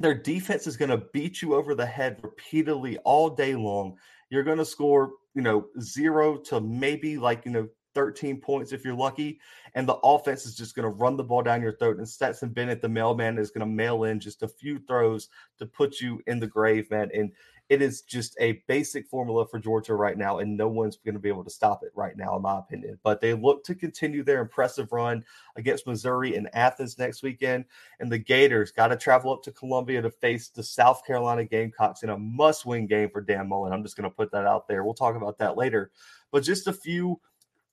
Their 0.00 0.14
defense 0.14 0.66
is 0.66 0.76
going 0.76 0.90
to 0.90 1.06
beat 1.12 1.42
you 1.42 1.54
over 1.54 1.74
the 1.74 1.86
head 1.86 2.18
repeatedly 2.22 2.98
all 2.98 3.30
day 3.30 3.54
long. 3.54 3.96
You're 4.30 4.44
going 4.44 4.58
to 4.58 4.64
score, 4.64 5.12
you 5.34 5.42
know, 5.42 5.66
zero 5.80 6.36
to 6.36 6.60
maybe 6.60 7.18
like, 7.18 7.44
you 7.44 7.52
know, 7.52 7.68
13 7.98 8.40
points 8.40 8.70
if 8.70 8.84
you're 8.84 8.94
lucky. 8.94 9.40
And 9.74 9.88
the 9.88 9.96
offense 10.04 10.46
is 10.46 10.54
just 10.54 10.76
going 10.76 10.84
to 10.84 10.88
run 10.88 11.16
the 11.16 11.24
ball 11.24 11.42
down 11.42 11.60
your 11.60 11.76
throat. 11.76 11.98
And 11.98 12.08
Stetson 12.08 12.50
Bennett, 12.50 12.80
the 12.80 12.88
mailman, 12.88 13.38
is 13.38 13.50
going 13.50 13.66
to 13.66 13.74
mail 13.74 14.04
in 14.04 14.20
just 14.20 14.44
a 14.44 14.48
few 14.48 14.78
throws 14.86 15.30
to 15.58 15.66
put 15.66 16.00
you 16.00 16.22
in 16.28 16.38
the 16.38 16.46
grave, 16.46 16.88
man. 16.92 17.10
And 17.12 17.32
it 17.68 17.82
is 17.82 18.02
just 18.02 18.36
a 18.38 18.62
basic 18.68 19.08
formula 19.08 19.46
for 19.48 19.58
Georgia 19.58 19.94
right 19.94 20.16
now, 20.16 20.38
and 20.38 20.56
no 20.56 20.68
one's 20.68 20.96
going 20.96 21.16
to 21.16 21.20
be 21.20 21.28
able 21.28 21.42
to 21.42 21.50
stop 21.50 21.82
it 21.82 21.90
right 21.96 22.16
now, 22.16 22.36
in 22.36 22.42
my 22.42 22.60
opinion. 22.60 23.00
But 23.02 23.20
they 23.20 23.34
look 23.34 23.64
to 23.64 23.74
continue 23.74 24.22
their 24.22 24.40
impressive 24.40 24.92
run 24.92 25.24
against 25.56 25.88
Missouri 25.88 26.36
and 26.36 26.48
Athens 26.54 26.98
next 26.98 27.24
weekend. 27.24 27.64
And 27.98 28.12
the 28.12 28.18
Gators 28.18 28.70
got 28.70 28.88
to 28.88 28.96
travel 28.96 29.32
up 29.32 29.42
to 29.42 29.52
Columbia 29.52 30.00
to 30.02 30.10
face 30.10 30.48
the 30.50 30.62
South 30.62 31.04
Carolina 31.04 31.44
Gamecocks 31.44 32.04
in 32.04 32.10
a 32.10 32.16
must 32.16 32.64
win 32.64 32.86
game 32.86 33.10
for 33.10 33.20
Dan 33.20 33.48
Mullen. 33.48 33.72
I'm 33.72 33.82
just 33.82 33.96
going 33.96 34.08
to 34.08 34.16
put 34.16 34.30
that 34.30 34.46
out 34.46 34.68
there. 34.68 34.84
We'll 34.84 34.94
talk 34.94 35.16
about 35.16 35.36
that 35.38 35.56
later. 35.56 35.90
But 36.30 36.44
just 36.44 36.68
a 36.68 36.72
few 36.72 37.20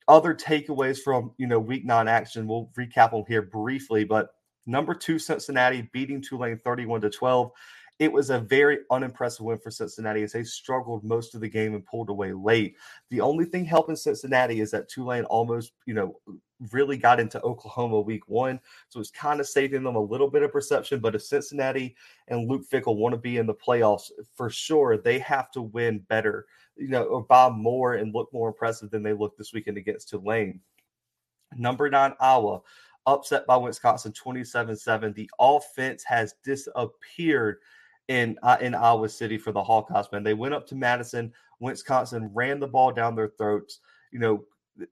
other 0.07 0.33
takeaways 0.33 0.99
from 0.99 1.31
you 1.37 1.47
know 1.47 1.59
week 1.59 1.85
nine 1.85 2.07
action. 2.07 2.47
We'll 2.47 2.69
recap 2.77 3.11
them 3.11 3.23
here 3.27 3.41
briefly, 3.41 4.03
but 4.03 4.29
number 4.65 4.93
two 4.93 5.19
Cincinnati 5.19 5.89
beating 5.93 6.21
Tulane 6.21 6.59
31 6.59 7.01
to 7.01 7.09
12. 7.09 7.51
It 7.97 8.11
was 8.11 8.29
a 8.29 8.39
very 8.39 8.79
unimpressive 8.91 9.45
win 9.45 9.57
for 9.57 9.71
Cincinnati 9.71 10.21
as 10.23 10.33
they 10.33 10.43
struggled 10.43 11.05
most 11.05 11.33
of 11.33 11.39
the 11.39 11.47
game 11.47 11.75
and 11.75 11.85
pulled 11.85 12.09
away 12.09 12.33
late. 12.33 12.75
The 13.09 13.21
only 13.21 13.45
thing 13.45 13.63
helping 13.63 13.95
Cincinnati 13.95 14.59
is 14.59 14.71
that 14.71 14.89
Tulane 14.89 15.23
almost, 15.25 15.71
you 15.85 15.93
know, 15.93 16.19
really 16.71 16.97
got 16.97 17.21
into 17.21 17.41
Oklahoma 17.41 18.01
week 18.01 18.27
one. 18.27 18.59
So 18.89 18.99
it's 18.99 19.11
kind 19.11 19.39
of 19.39 19.47
saving 19.47 19.83
them 19.83 19.95
a 19.95 20.01
little 20.01 20.29
bit 20.29 20.43
of 20.43 20.51
perception. 20.51 20.99
But 20.99 21.15
if 21.15 21.23
Cincinnati 21.23 21.95
and 22.27 22.49
Luke 22.49 22.63
Fickell 22.69 22.97
want 22.97 23.13
to 23.13 23.19
be 23.19 23.37
in 23.37 23.45
the 23.45 23.53
playoffs, 23.53 24.11
for 24.35 24.49
sure, 24.49 24.97
they 24.97 25.19
have 25.19 25.49
to 25.51 25.61
win 25.61 25.99
better, 26.09 26.47
you 26.77 26.87
know, 26.89 27.03
or 27.03 27.23
buy 27.23 27.49
more 27.49 27.95
and 27.95 28.13
look 28.13 28.31
more 28.33 28.49
impressive 28.49 28.89
than 28.89 29.03
they 29.03 29.13
look 29.13 29.37
this 29.37 29.53
weekend 29.53 29.77
against 29.77 30.09
Tulane. 30.09 30.59
Number 31.57 31.89
nine, 31.89 32.13
Iowa 32.19 32.61
upset 33.05 33.45
by 33.45 33.55
Wisconsin 33.55 34.11
27 34.13 34.75
7. 34.75 35.13
The 35.13 35.29
offense 35.39 36.03
has 36.03 36.35
disappeared 36.43 37.57
in 38.07 38.37
uh, 38.43 38.57
in 38.61 38.75
Iowa 38.75 39.09
City 39.09 39.37
for 39.37 39.51
the 39.51 39.63
Hawkeyes. 39.63 40.11
Man, 40.11 40.23
they 40.23 40.33
went 40.33 40.53
up 40.53 40.67
to 40.67 40.75
Madison. 40.75 41.31
Wisconsin 41.59 42.29
ran 42.33 42.59
the 42.59 42.67
ball 42.67 42.91
down 42.91 43.15
their 43.15 43.29
throats. 43.29 43.79
You 44.11 44.19
know, 44.19 44.45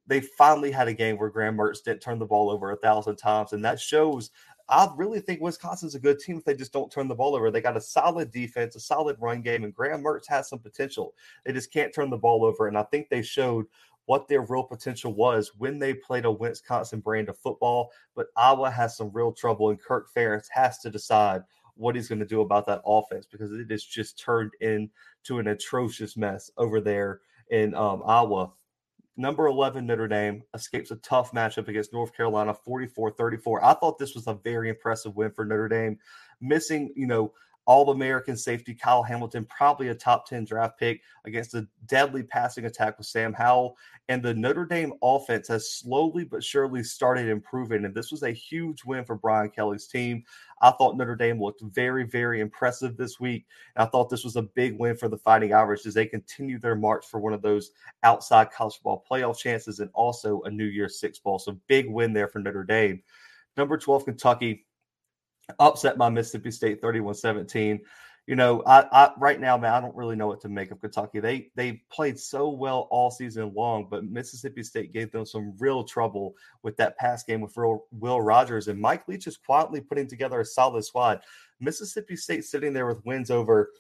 they 0.08 0.22
finally 0.22 0.72
had 0.72 0.88
a 0.88 0.94
game 0.94 1.18
where 1.18 1.30
Graham 1.30 1.58
Mertz 1.58 1.84
didn't 1.84 2.02
turn 2.02 2.20
the 2.20 2.26
ball 2.26 2.50
over 2.50 2.72
a 2.72 2.78
thousand 2.78 3.18
times, 3.18 3.54
and 3.54 3.64
that 3.66 3.80
shows. 3.80 4.32
I 4.70 4.90
really 4.96 5.20
think 5.20 5.42
Wisconsin's 5.42 5.96
a 5.96 6.00
good 6.00 6.20
team 6.20 6.38
if 6.38 6.46
they 6.46 6.56
just 6.56 6.72
don't 6.72 6.92
turn 6.92 7.08
the 7.08 7.16
ball 7.16 7.36
over. 7.36 7.52
They 7.52 7.62
got 7.62 7.78
a 7.78 7.82
solid 7.82 8.32
defense, 8.32 8.76
a 8.76 8.80
solid 8.80 9.18
run 9.20 9.42
game, 9.42 9.64
and 9.64 9.74
Graham 9.74 10.02
Mertz 10.02 10.28
has 10.30 10.50
some 10.50 10.60
potential. 10.60 11.14
They 11.46 11.52
just 11.52 11.72
can't 11.72 11.94
turn 11.94 12.10
the 12.10 12.18
ball 12.18 12.46
over, 12.46 12.68
and 12.68 12.78
I 12.78 12.84
think 12.84 13.10
they 13.10 13.22
showed 13.22 13.66
what 14.06 14.28
their 14.28 14.42
real 14.42 14.64
potential 14.64 15.14
was 15.14 15.52
when 15.58 15.80
they 15.80 15.94
played 15.94 16.26
a 16.26 16.32
Wisconsin 16.32 17.00
brand 17.00 17.30
of 17.30 17.38
football. 17.38 17.92
But 18.16 18.28
Iowa 18.36 18.70
has 18.70 18.98
some 18.98 19.12
real 19.14 19.32
trouble, 19.32 19.70
and 19.70 19.82
Kirk 19.82 20.08
Ferentz 20.14 20.48
has 20.52 20.80
to 20.80 20.90
decide 20.90 21.44
what 21.76 21.96
he's 21.96 22.08
going 22.08 22.20
to 22.20 22.26
do 22.26 22.42
about 22.42 22.66
that 22.68 22.82
offense 22.86 23.26
because 23.26 23.52
it 23.52 23.70
has 23.70 23.84
just 23.84 24.20
turned 24.20 24.52
into 24.62 25.40
an 25.40 25.48
atrocious 25.48 26.16
mess 26.16 26.52
over 26.58 26.80
there 26.80 27.22
in 27.50 27.74
um, 27.76 28.04
Iowa. 28.06 28.52
Number 29.16 29.46
11, 29.46 29.86
Notre 29.86 30.08
Dame 30.08 30.44
escapes 30.56 30.90
a 30.90 30.96
tough 30.98 31.32
matchup 31.34 31.68
against 31.68 31.94
North 31.94 32.16
Carolina 32.16 32.54
44 32.54 33.12
34. 33.12 33.64
I 33.64 33.74
thought 33.76 34.00
this 34.00 34.16
was 34.16 34.28
a 34.28 34.34
very 34.34 34.70
impressive 34.70 35.16
win 35.16 35.32
for 35.32 35.46
Notre 35.46 35.68
Dame. 35.68 36.00
Missing, 36.42 36.94
you 36.96 37.06
know, 37.06 37.32
all 37.66 37.90
American 37.92 38.36
safety 38.36 38.74
Kyle 38.74 39.04
Hamilton, 39.04 39.46
probably 39.46 39.88
a 39.88 39.96
top 39.96 40.28
10 40.28 40.46
draft 40.46 40.78
pick 40.78 41.02
against 41.26 41.54
a 41.54 41.68
deadly 41.86 42.24
passing 42.24 42.66
attack 42.66 42.98
with 42.98 43.08
Sam 43.08 43.34
Howell. 43.34 43.78
And 44.10 44.22
the 44.22 44.34
Notre 44.34 44.66
Dame 44.66 44.94
offense 45.02 45.48
has 45.48 45.72
slowly 45.72 46.26
but 46.26 46.44
surely 46.44 46.84
started 46.84 47.30
improving. 47.30 47.86
And 47.86 47.96
this 47.96 48.12
was 48.12 48.24
a 48.24 48.32
huge 48.32 48.84
win 48.84 49.06
for 49.06 49.16
Brian 49.16 49.50
Kelly's 49.50 49.88
team. 49.88 50.24
I 50.62 50.72
thought 50.72 50.98
Notre 50.98 51.16
Dame 51.16 51.42
looked 51.42 51.62
very, 51.62 52.04
very 52.04 52.42
impressive 52.42 52.98
this 52.98 53.20
week. 53.20 53.46
And 53.76 53.88
I 53.88 53.90
thought 53.90 54.10
this 54.10 54.26
was 54.26 54.36
a 54.36 54.42
big 54.42 54.78
win 54.78 54.98
for 54.98 55.08
the 55.08 55.18
Fighting 55.18 55.54
Irish 55.54 55.86
as 55.86 55.94
they 55.94 56.06
continue 56.06 56.60
their 56.60 56.76
march 56.76 57.06
for 57.06 57.20
one 57.20 57.34
of 57.34 57.42
those 57.42 57.72
outside 58.04 58.52
college 58.52 58.76
football 58.76 59.06
playoff 59.10 59.38
chances 59.38 59.80
and 59.80 59.90
also 59.94 60.42
a 60.42 60.52
New 60.52 60.66
Year's 60.66 61.00
Six 61.00 61.20
ball. 61.20 61.40
So 61.40 61.58
big 61.68 61.90
win 61.90 62.12
there 62.12 62.28
for 62.28 62.40
Notre 62.40 62.66
Dame. 62.66 63.02
Number 63.56 63.78
12, 63.78 64.06
Kentucky 64.06 64.66
upset 65.60 65.98
by 65.98 66.10
Mississippi 66.10 66.52
State 66.52 66.82
31-17. 66.82 67.80
You 68.26 68.38
know, 68.38 68.64
I, 68.66 68.86
I, 68.92 69.12
right 69.18 69.40
now, 69.40 69.58
man, 69.58 69.74
I 69.74 69.82
don't 69.82 69.96
really 69.96 70.16
know 70.16 70.28
what 70.28 70.40
to 70.42 70.50
make 70.50 70.72
of 70.72 70.80
Kentucky. 70.80 71.20
They 71.20 71.50
they 71.56 71.84
played 71.92 72.18
so 72.18 72.50
well 72.50 72.88
all 72.90 73.12
season 73.12 73.52
long, 73.54 73.88
but 73.90 74.06
Mississippi 74.06 74.64
State 74.64 74.94
gave 74.94 75.12
them 75.12 75.26
some 75.26 75.54
real 75.60 75.84
trouble 75.84 76.34
with 76.62 76.78
that 76.78 76.98
pass 76.98 77.26
game 77.26 77.42
with 77.42 77.58
Will, 77.58 77.84
Will 77.92 78.22
Rogers 78.22 78.70
and 78.70 78.80
Mike 78.80 79.06
Leach 79.10 79.28
is 79.28 79.36
quietly 79.36 79.82
putting 79.82 80.08
together 80.08 80.40
a 80.40 80.46
solid 80.46 80.86
squad. 80.86 81.20
Mississippi 81.60 82.16
State 82.16 82.46
sitting 82.46 82.72
there 82.72 82.88
with 82.88 83.06
wins 83.06 83.30
over 83.30 83.72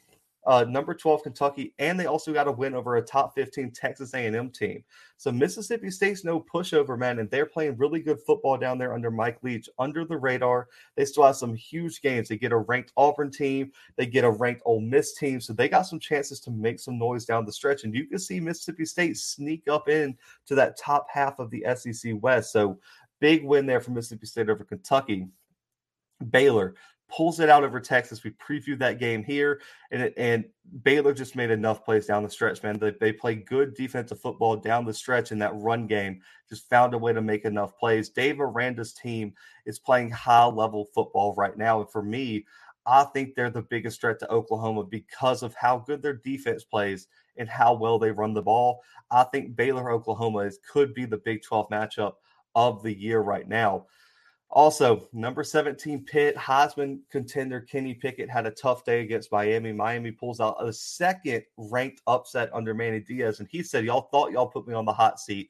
uh, 0.45 0.65
number 0.67 0.93
12 0.93 1.23
Kentucky, 1.23 1.73
and 1.79 1.99
they 1.99 2.05
also 2.05 2.33
got 2.33 2.47
a 2.47 2.51
win 2.51 2.73
over 2.73 2.97
a 2.97 3.01
top 3.01 3.33
15 3.33 3.71
Texas 3.71 4.13
A&M 4.13 4.49
team. 4.49 4.83
So 5.17 5.31
Mississippi 5.31 5.89
State's 5.89 6.25
no 6.25 6.41
pushover, 6.41 6.97
man, 6.97 7.19
and 7.19 7.29
they're 7.29 7.45
playing 7.45 7.77
really 7.77 8.01
good 8.01 8.19
football 8.19 8.57
down 8.57 8.77
there 8.77 8.93
under 8.93 9.09
Mike 9.09 9.37
Leach, 9.41 9.69
under 9.79 10.03
the 10.03 10.17
radar. 10.17 10.67
They 10.95 11.05
still 11.05 11.23
have 11.23 11.37
some 11.37 11.55
huge 11.55 12.01
games. 12.01 12.27
They 12.27 12.37
get 12.37 12.51
a 12.51 12.57
ranked 12.57 12.91
Auburn 12.97 13.31
team, 13.31 13.71
they 13.95 14.05
get 14.05 14.25
a 14.25 14.31
ranked 14.31 14.63
Ole 14.65 14.81
Miss 14.81 15.15
team, 15.15 15.39
so 15.39 15.53
they 15.53 15.69
got 15.69 15.83
some 15.83 15.99
chances 15.99 16.39
to 16.41 16.51
make 16.51 16.79
some 16.79 16.97
noise 16.99 17.25
down 17.25 17.45
the 17.45 17.53
stretch. 17.53 17.85
And 17.85 17.95
you 17.95 18.05
can 18.05 18.19
see 18.19 18.39
Mississippi 18.39 18.85
State 18.85 19.17
sneak 19.17 19.67
up 19.69 19.87
in 19.87 20.17
to 20.47 20.55
that 20.55 20.77
top 20.77 21.07
half 21.09 21.39
of 21.39 21.49
the 21.51 21.65
SEC 21.75 22.13
West. 22.21 22.51
So 22.51 22.79
big 23.21 23.45
win 23.45 23.65
there 23.65 23.79
for 23.79 23.91
Mississippi 23.91 24.25
State 24.25 24.49
over 24.49 24.65
Kentucky. 24.65 25.27
Baylor 26.29 26.75
pulls 27.15 27.39
it 27.39 27.49
out 27.49 27.63
over 27.63 27.79
Texas. 27.79 28.23
We 28.23 28.31
previewed 28.31 28.79
that 28.79 28.99
game 28.99 29.23
here, 29.23 29.61
and 29.91 30.01
it, 30.01 30.13
and 30.17 30.45
Baylor 30.83 31.13
just 31.13 31.35
made 31.35 31.51
enough 31.51 31.85
plays 31.85 32.07
down 32.07 32.23
the 32.23 32.29
stretch, 32.29 32.63
man. 32.63 32.79
They, 32.79 32.91
they 32.99 33.11
play 33.11 33.35
good 33.35 33.75
defensive 33.75 34.19
football 34.19 34.55
down 34.55 34.85
the 34.85 34.93
stretch 34.93 35.31
in 35.31 35.39
that 35.39 35.55
run 35.55 35.85
game. 35.85 36.21
Just 36.49 36.69
found 36.69 36.93
a 36.93 36.97
way 36.97 37.13
to 37.13 37.21
make 37.21 37.45
enough 37.45 37.77
plays. 37.77 38.09
Dave 38.09 38.39
Aranda's 38.39 38.93
team 38.93 39.33
is 39.65 39.79
playing 39.79 40.11
high 40.11 40.45
level 40.45 40.85
football 40.93 41.35
right 41.35 41.57
now, 41.57 41.81
and 41.81 41.89
for 41.89 42.01
me, 42.01 42.45
I 42.85 43.03
think 43.05 43.35
they're 43.35 43.49
the 43.49 43.61
biggest 43.61 44.01
threat 44.01 44.19
to 44.19 44.31
Oklahoma 44.31 44.83
because 44.83 45.43
of 45.43 45.53
how 45.55 45.77
good 45.77 46.01
their 46.01 46.15
defense 46.15 46.63
plays 46.63 47.07
and 47.37 47.47
how 47.47 47.73
well 47.73 47.97
they 47.97 48.11
run 48.11 48.33
the 48.33 48.41
ball. 48.41 48.81
I 49.09 49.23
think 49.23 49.55
Baylor 49.55 49.91
Oklahoma 49.91 50.39
is, 50.39 50.59
could 50.69 50.93
be 50.93 51.05
the 51.05 51.17
Big 51.17 51.43
12 51.43 51.69
matchup 51.69 52.13
of 52.55 52.83
the 52.83 52.93
year 52.93 53.21
right 53.21 53.47
now. 53.47 53.85
Also, 54.55 55.09
number 55.13 55.43
17 55.43 56.05
Pitt 56.05 56.35
Heisman 56.35 56.99
contender 57.09 57.59
Kenny 57.59 57.95
Pickett 57.95 58.29
had 58.29 58.45
a 58.45 58.51
tough 58.51 58.85
day 58.85 59.01
against 59.01 59.31
Miami. 59.31 59.73
Miami 59.73 60.11
pulls 60.11 60.39
out 60.39 60.57
a 60.59 60.71
second 60.71 61.43
ranked 61.57 62.03
upset 62.05 62.51
under 62.53 62.75
Manny 62.75 62.99
Diaz, 62.99 63.39
and 63.39 63.49
he 63.49 63.63
said, 63.63 63.83
"Y'all 63.83 64.09
thought 64.11 64.31
y'all 64.31 64.47
put 64.47 64.67
me 64.67 64.75
on 64.75 64.85
the 64.85 64.93
hot 64.93 65.19
seat. 65.19 65.49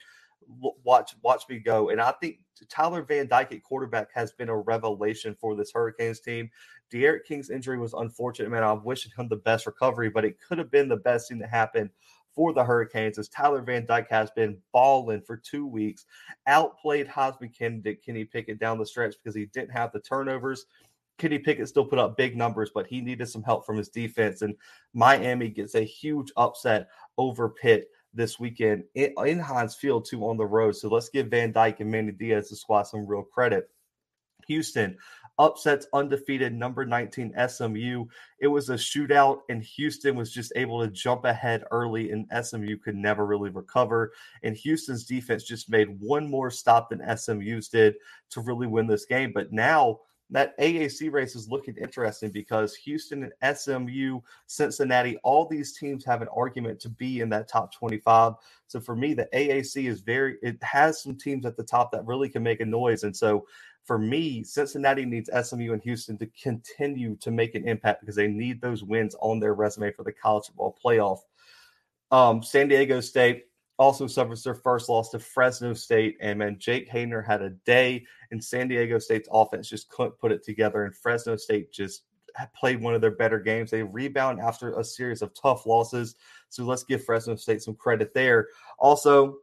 Watch, 0.85 1.17
watch 1.21 1.43
me 1.49 1.59
go." 1.59 1.89
And 1.89 1.99
I 1.99 2.13
think 2.13 2.37
Tyler 2.69 3.01
Van 3.01 3.27
Dyke 3.27 3.51
at 3.51 3.63
quarterback 3.63 4.07
has 4.13 4.31
been 4.31 4.47
a 4.47 4.57
revelation 4.57 5.35
for 5.35 5.53
this 5.57 5.73
Hurricanes 5.73 6.21
team. 6.21 6.49
D'Eriq 6.89 7.25
King's 7.25 7.49
injury 7.49 7.77
was 7.77 7.93
unfortunate, 7.93 8.51
man. 8.51 8.63
I'm 8.63 8.85
wishing 8.85 9.11
him 9.17 9.27
the 9.27 9.35
best 9.35 9.65
recovery, 9.65 10.11
but 10.11 10.23
it 10.23 10.39
could 10.39 10.59
have 10.59 10.71
been 10.71 10.87
the 10.87 10.95
best 10.95 11.27
thing 11.27 11.39
to 11.39 11.47
happen 11.47 11.91
for 12.35 12.53
the 12.53 12.63
Hurricanes 12.63 13.17
as 13.17 13.29
Tyler 13.29 13.61
Van 13.61 13.85
Dyke 13.85 14.09
has 14.09 14.31
been 14.31 14.57
balling 14.71 15.21
for 15.21 15.37
two 15.37 15.65
weeks, 15.65 16.05
outplayed 16.47 17.07
Heisman 17.07 17.55
candidate 17.55 18.03
Kenny 18.03 18.25
Pickett 18.25 18.59
down 18.59 18.77
the 18.77 18.85
stretch 18.85 19.15
because 19.21 19.35
he 19.35 19.45
didn't 19.47 19.71
have 19.71 19.91
the 19.91 19.99
turnovers. 19.99 20.65
Kenny 21.17 21.37
Pickett 21.37 21.67
still 21.67 21.85
put 21.85 21.99
up 21.99 22.17
big 22.17 22.35
numbers, 22.35 22.71
but 22.73 22.87
he 22.87 22.99
needed 23.01 23.27
some 23.27 23.43
help 23.43 23.65
from 23.65 23.77
his 23.77 23.89
defense. 23.89 24.41
And 24.41 24.55
Miami 24.93 25.49
gets 25.49 25.75
a 25.75 25.83
huge 25.83 26.31
upset 26.37 26.89
over 27.17 27.49
Pitt 27.49 27.89
this 28.13 28.39
weekend 28.39 28.83
in, 28.95 29.13
in 29.25 29.69
Field, 29.69 30.05
too, 30.05 30.25
on 30.27 30.37
the 30.37 30.45
road. 30.45 30.75
So 30.75 30.89
let's 30.89 31.09
give 31.09 31.27
Van 31.27 31.51
Dyke 31.51 31.79
and 31.79 31.91
Manny 31.91 32.11
Diaz 32.11 32.49
the 32.49 32.55
squad 32.55 32.83
some 32.83 33.05
real 33.05 33.23
credit. 33.23 33.69
Houston 34.47 34.97
upsets 35.39 35.87
undefeated 35.93 36.53
number 36.53 36.85
19 36.85 37.33
SMU. 37.47 38.05
It 38.39 38.47
was 38.47 38.69
a 38.69 38.75
shootout, 38.75 39.39
and 39.49 39.63
Houston 39.63 40.15
was 40.15 40.31
just 40.31 40.53
able 40.55 40.81
to 40.81 40.91
jump 40.91 41.25
ahead 41.25 41.63
early, 41.71 42.11
and 42.11 42.27
SMU 42.45 42.77
could 42.77 42.95
never 42.95 43.25
really 43.25 43.49
recover. 43.49 44.13
And 44.43 44.55
Houston's 44.57 45.05
defense 45.05 45.43
just 45.43 45.69
made 45.69 45.99
one 45.99 46.29
more 46.29 46.51
stop 46.51 46.89
than 46.89 47.17
SMU's 47.17 47.67
did 47.67 47.95
to 48.31 48.41
really 48.41 48.67
win 48.67 48.87
this 48.87 49.05
game. 49.05 49.31
But 49.33 49.51
now, 49.51 49.99
that 50.29 50.57
AAC 50.57 51.11
race 51.11 51.35
is 51.35 51.49
looking 51.49 51.75
interesting 51.77 52.31
because 52.31 52.73
Houston 52.75 53.29
and 53.41 53.57
SMU, 53.57 54.19
Cincinnati, 54.47 55.17
all 55.17 55.45
these 55.45 55.77
teams 55.77 56.03
have 56.05 56.23
an 56.23 56.27
argument 56.35 56.79
to 56.79 56.89
be 56.89 57.19
in 57.19 57.29
that 57.29 57.47
top 57.47 57.71
25. 57.71 58.33
So 58.65 58.79
for 58.79 58.95
me, 58.95 59.13
the 59.13 59.27
AAC 59.31 59.87
is 59.87 60.01
very, 60.01 60.37
it 60.41 60.61
has 60.63 61.03
some 61.03 61.17
teams 61.17 61.45
at 61.45 61.55
the 61.55 61.63
top 61.63 61.91
that 61.91 62.05
really 62.07 62.29
can 62.29 62.41
make 62.41 62.61
a 62.61 62.65
noise. 62.65 63.03
And 63.03 63.15
so 63.15 63.45
for 63.85 63.97
me, 63.97 64.43
Cincinnati 64.43 65.05
needs 65.05 65.29
SMU 65.29 65.73
and 65.73 65.81
Houston 65.83 66.17
to 66.17 66.27
continue 66.41 67.15
to 67.17 67.31
make 67.31 67.55
an 67.55 67.67
impact 67.67 68.01
because 68.01 68.15
they 68.15 68.27
need 68.27 68.61
those 68.61 68.83
wins 68.83 69.15
on 69.19 69.39
their 69.39 69.53
resume 69.53 69.91
for 69.91 70.03
the 70.03 70.13
college 70.13 70.47
football 70.47 70.77
playoff. 70.83 71.19
Um, 72.11 72.41
San 72.43 72.67
Diego 72.67 73.01
State 73.01 73.45
also 73.77 74.07
suffers 74.07 74.43
their 74.43 74.55
first 74.55 74.87
loss 74.87 75.09
to 75.09 75.19
Fresno 75.19 75.73
State. 75.73 76.17
And 76.21 76.39
man, 76.39 76.57
Jake 76.59 76.89
Haener 76.89 77.25
had 77.25 77.41
a 77.41 77.49
day, 77.65 78.05
and 78.31 78.43
San 78.43 78.67
Diego 78.67 78.99
State's 78.99 79.27
offense 79.31 79.67
just 79.67 79.89
couldn't 79.89 80.17
put 80.19 80.31
it 80.31 80.43
together. 80.43 80.85
And 80.85 80.95
Fresno 80.95 81.35
State 81.35 81.71
just 81.71 82.03
played 82.55 82.81
one 82.81 82.95
of 82.95 83.01
their 83.01 83.11
better 83.11 83.39
games. 83.39 83.71
They 83.71 83.83
rebound 83.83 84.39
after 84.39 84.79
a 84.79 84.83
series 84.83 85.21
of 85.21 85.33
tough 85.33 85.65
losses. 85.65 86.15
So 86.49 86.63
let's 86.63 86.83
give 86.83 87.03
Fresno 87.03 87.35
State 87.35 87.61
some 87.61 87.75
credit 87.75 88.13
there. 88.13 88.47
Also, 88.79 89.37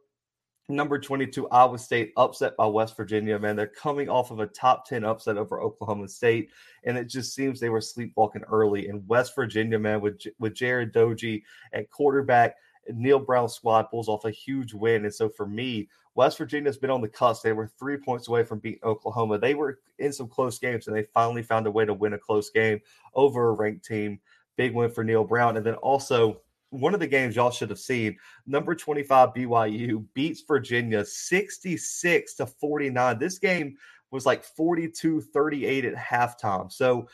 Number 0.69 0.99
22, 0.99 1.49
Iowa 1.49 1.77
State 1.77 2.13
upset 2.15 2.55
by 2.55 2.65
West 2.65 2.95
Virginia. 2.95 3.37
Man, 3.37 3.55
they're 3.55 3.67
coming 3.67 4.09
off 4.09 4.31
of 4.31 4.39
a 4.39 4.47
top 4.47 4.85
10 4.87 5.03
upset 5.03 5.37
over 5.37 5.61
Oklahoma 5.61 6.07
State, 6.07 6.49
and 6.85 6.97
it 6.97 7.05
just 7.05 7.35
seems 7.35 7.59
they 7.59 7.69
were 7.69 7.81
sleepwalking 7.81 8.43
early. 8.43 8.87
In 8.87 9.05
West 9.07 9.35
Virginia, 9.35 9.79
man, 9.79 10.01
with 10.01 10.21
with 10.39 10.53
Jarret 10.53 10.93
Doege 10.93 11.41
at 11.73 11.89
quarterback, 11.89 12.55
Neal 12.89 13.19
Brown's 13.19 13.53
squad 13.53 13.83
pulls 13.83 14.07
off 14.07 14.25
a 14.25 14.31
huge 14.31 14.73
win. 14.73 15.03
And 15.05 15.13
so 15.13 15.29
for 15.29 15.45
me, 15.45 15.89
West 16.15 16.37
Virginia's 16.37 16.77
been 16.77 16.89
on 16.89 17.01
the 17.01 17.07
cusp. 17.07 17.43
They 17.43 17.53
were 17.53 17.67
three 17.79 17.97
points 17.97 18.27
away 18.27 18.43
from 18.43 18.59
beating 18.59 18.83
Oklahoma. 18.83 19.37
They 19.37 19.53
were 19.53 19.79
in 19.99 20.11
some 20.11 20.27
close 20.27 20.59
games, 20.59 20.87
and 20.87 20.95
they 20.95 21.03
finally 21.03 21.43
found 21.43 21.67
a 21.67 21.71
way 21.71 21.85
to 21.85 21.93
win 21.93 22.13
a 22.13 22.17
close 22.17 22.49
game 22.49 22.79
over 23.13 23.49
a 23.49 23.53
ranked 23.53 23.85
team. 23.85 24.19
Big 24.57 24.73
win 24.73 24.91
for 24.91 25.03
Neal 25.03 25.23
Brown. 25.23 25.57
And 25.57 25.65
then 25.65 25.75
also 25.75 26.41
one 26.71 26.93
of 26.93 26.99
the 26.99 27.07
games 27.07 27.35
y'all 27.35 27.51
should 27.51 27.69
have 27.69 27.79
seen. 27.79 28.17
Number 28.47 28.73
25 28.73 29.33
BYU 29.33 30.05
beats 30.13 30.41
Virginia 30.41 31.05
66 31.05 32.33
to 32.35 32.45
49. 32.47 33.19
This 33.19 33.37
game 33.37 33.77
was 34.09 34.25
like 34.25 34.43
42 34.43 35.21
38 35.21 35.85
at 35.85 35.95
halftime. 35.95 36.71
So 36.71 37.07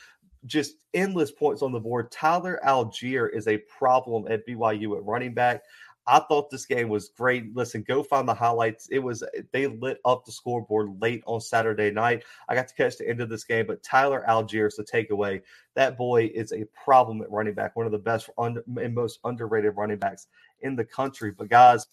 just 0.46 0.76
endless 0.94 1.30
points 1.30 1.62
on 1.62 1.72
the 1.72 1.80
board. 1.80 2.10
Tyler 2.10 2.60
Allgeier 2.64 3.32
is 3.32 3.48
a 3.48 3.58
problem 3.58 4.26
at 4.30 4.46
BYU 4.46 4.96
at 4.96 5.04
running 5.04 5.34
back. 5.34 5.62
I 6.08 6.20
thought 6.20 6.48
this 6.48 6.64
game 6.64 6.88
was 6.88 7.10
great. 7.10 7.54
Listen, 7.54 7.84
go 7.86 8.02
find 8.02 8.26
the 8.26 8.32
highlights. 8.32 8.88
It 8.90 9.00
was 9.00 9.22
they 9.52 9.66
lit 9.66 9.98
up 10.06 10.24
the 10.24 10.32
scoreboard 10.32 11.02
late 11.02 11.22
on 11.26 11.42
Saturday 11.42 11.90
night. 11.90 12.24
I 12.48 12.54
got 12.54 12.66
to 12.68 12.74
catch 12.74 12.96
the 12.96 13.06
end 13.06 13.20
of 13.20 13.28
this 13.28 13.44
game, 13.44 13.66
but 13.66 13.82
Tyler 13.82 14.24
Allgeier 14.26 14.68
is 14.68 14.76
the 14.76 14.84
takeaway. 14.84 15.42
That 15.74 15.98
boy 15.98 16.30
is 16.34 16.52
a 16.52 16.64
problem 16.82 17.20
at 17.20 17.30
running 17.30 17.52
back, 17.52 17.76
one 17.76 17.84
of 17.84 17.92
the 17.92 17.98
best 17.98 18.30
and 18.38 18.94
most 18.94 19.20
underrated 19.22 19.76
running 19.76 19.98
backs 19.98 20.28
in 20.60 20.76
the 20.76 20.84
country. 20.84 21.30
But 21.30 21.50
guys, 21.50 21.86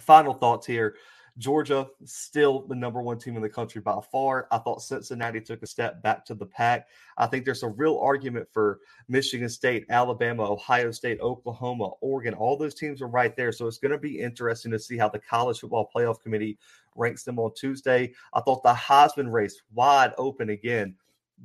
final 0.00 0.34
thoughts 0.34 0.66
here. 0.66 0.96
Georgia, 1.40 1.88
still 2.04 2.66
the 2.68 2.74
number 2.74 3.00
one 3.00 3.18
team 3.18 3.34
in 3.34 3.42
the 3.42 3.48
country 3.48 3.80
by 3.80 3.98
far. 4.12 4.46
I 4.52 4.58
thought 4.58 4.82
Cincinnati 4.82 5.40
took 5.40 5.62
a 5.62 5.66
step 5.66 6.02
back 6.02 6.24
to 6.26 6.34
the 6.34 6.44
pack. 6.44 6.88
I 7.16 7.26
think 7.26 7.44
there's 7.44 7.62
a 7.62 7.68
real 7.68 7.98
argument 7.98 8.46
for 8.52 8.80
Michigan 9.08 9.48
State, 9.48 9.86
Alabama, 9.88 10.52
Ohio 10.52 10.90
State, 10.90 11.18
Oklahoma, 11.20 11.92
Oregon. 12.02 12.34
All 12.34 12.58
those 12.58 12.74
teams 12.74 13.00
are 13.00 13.08
right 13.08 13.34
there. 13.34 13.52
So 13.52 13.66
it's 13.66 13.78
going 13.78 13.92
to 13.92 13.98
be 13.98 14.20
interesting 14.20 14.70
to 14.72 14.78
see 14.78 14.98
how 14.98 15.08
the 15.08 15.18
College 15.18 15.60
Football 15.60 15.90
Playoff 15.94 16.20
Committee 16.20 16.58
ranks 16.94 17.24
them 17.24 17.38
on 17.38 17.52
Tuesday. 17.56 18.12
I 18.34 18.40
thought 18.42 18.62
the 18.62 18.74
Heisman 18.74 19.32
race 19.32 19.62
wide 19.72 20.12
open 20.18 20.50
again. 20.50 20.94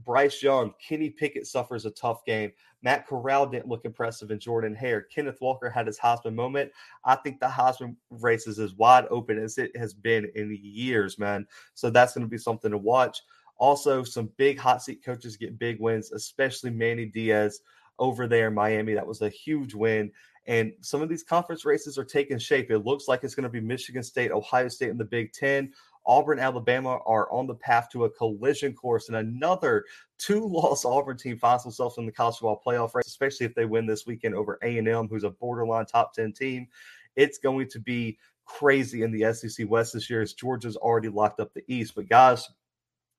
Bryce 0.04 0.44
Young, 0.44 0.74
Kenny 0.86 1.10
Pickett 1.10 1.48
suffers 1.48 1.86
a 1.86 1.92
tough 1.92 2.26
game. 2.26 2.52
Matt 2.82 3.08
Corral 3.08 3.48
didn't 3.48 3.68
look 3.68 3.86
impressive 3.86 4.30
in 4.30 4.40
Jordan 4.40 4.76
Hare. 4.76 5.02
Kenneth 5.02 5.40
Walker 5.42 5.70
had 5.70 5.88
his 5.88 5.98
Heisman 5.98 6.36
moment. 6.36 6.72
I 7.04 7.16
think 7.16 7.40
the 7.40 7.48
Heisman 7.48 7.96
race 8.10 8.46
is 8.46 8.60
as 8.60 8.74
wide 8.74 9.06
open 9.10 9.40
as 9.40 9.58
it 9.58 9.76
has 9.78 9.94
been 9.94 10.30
in 10.36 10.58
years, 10.62 11.18
man. 11.18 11.48
So 11.74 11.90
that's 11.90 12.14
going 12.14 12.26
to 12.26 12.30
be 12.30 12.38
something 12.38 12.72
to 12.72 12.78
watch. 12.78 13.22
Also, 13.58 14.04
some 14.04 14.30
big 14.38 14.60
hot 14.60 14.84
seat 14.84 15.04
coaches 15.04 15.38
get 15.38 15.58
big 15.58 15.80
wins, 15.80 16.12
especially 16.12 16.70
Manny 16.70 17.06
Diaz 17.06 17.62
over 17.98 18.28
there 18.28 18.50
in 18.50 18.54
Miami. 18.54 18.94
That 18.94 19.08
was 19.08 19.22
a 19.22 19.30
huge 19.30 19.74
win. 19.74 20.12
And 20.48 20.74
some 20.82 21.02
of 21.02 21.10
these 21.10 21.24
conference 21.24 21.66
races 21.66 21.98
are 21.98 22.06
taking 22.06 22.38
shape. 22.38 22.70
It 22.70 22.86
looks 22.86 23.08
like 23.08 23.24
it's 23.24 23.34
going 23.34 23.46
to 23.46 23.50
be 23.50 23.62
Michigan 23.62 24.04
State, 24.04 24.32
Ohio 24.32 24.68
State 24.68 24.90
in 24.90 24.98
the 24.98 25.06
Big 25.06 25.34
Ten. 25.34 25.74
Auburn, 26.08 26.39
Alabama 26.39 27.00
are 27.06 27.32
on 27.32 27.48
the 27.48 27.56
path 27.56 27.89
to 27.91 28.06
a 28.06 28.10
collision 28.10 28.74
course, 28.74 29.08
and 29.08 29.18
another 29.18 29.86
two-loss 30.18 30.86
Auburn 30.86 31.18
team 31.18 31.38
finds 31.38 31.63
themselves 31.63 31.98
in 31.98 32.06
the 32.06 32.12
college 32.12 32.36
football 32.36 32.62
playoff 32.65 32.94
race, 32.94 33.08
especially 33.08 33.46
if 33.46 33.56
they 33.56 33.65
win 33.65 33.86
this 33.86 34.06
weekend 34.06 34.36
over 34.36 34.60
A&M, 34.63 35.08
who's 35.08 35.24
a 35.24 35.30
borderline 35.30 35.86
top 35.86 36.13
10 36.13 36.34
team. 36.34 36.68
It's 37.15 37.38
going 37.38 37.70
to 37.70 37.80
be 37.80 38.18
crazy 38.46 39.02
in 39.02 39.12
the 39.12 39.34
SEC 39.34 39.70
West 39.70 39.94
this 39.94 40.10
year 40.10 40.22
as 40.22 40.34
Georgia's 40.34 40.78
already 40.78 41.10
locked 41.10 41.39
up 41.39 41.54
the 41.54 41.63
East. 41.68 41.96
But 41.96 42.10
guys, 42.10 42.48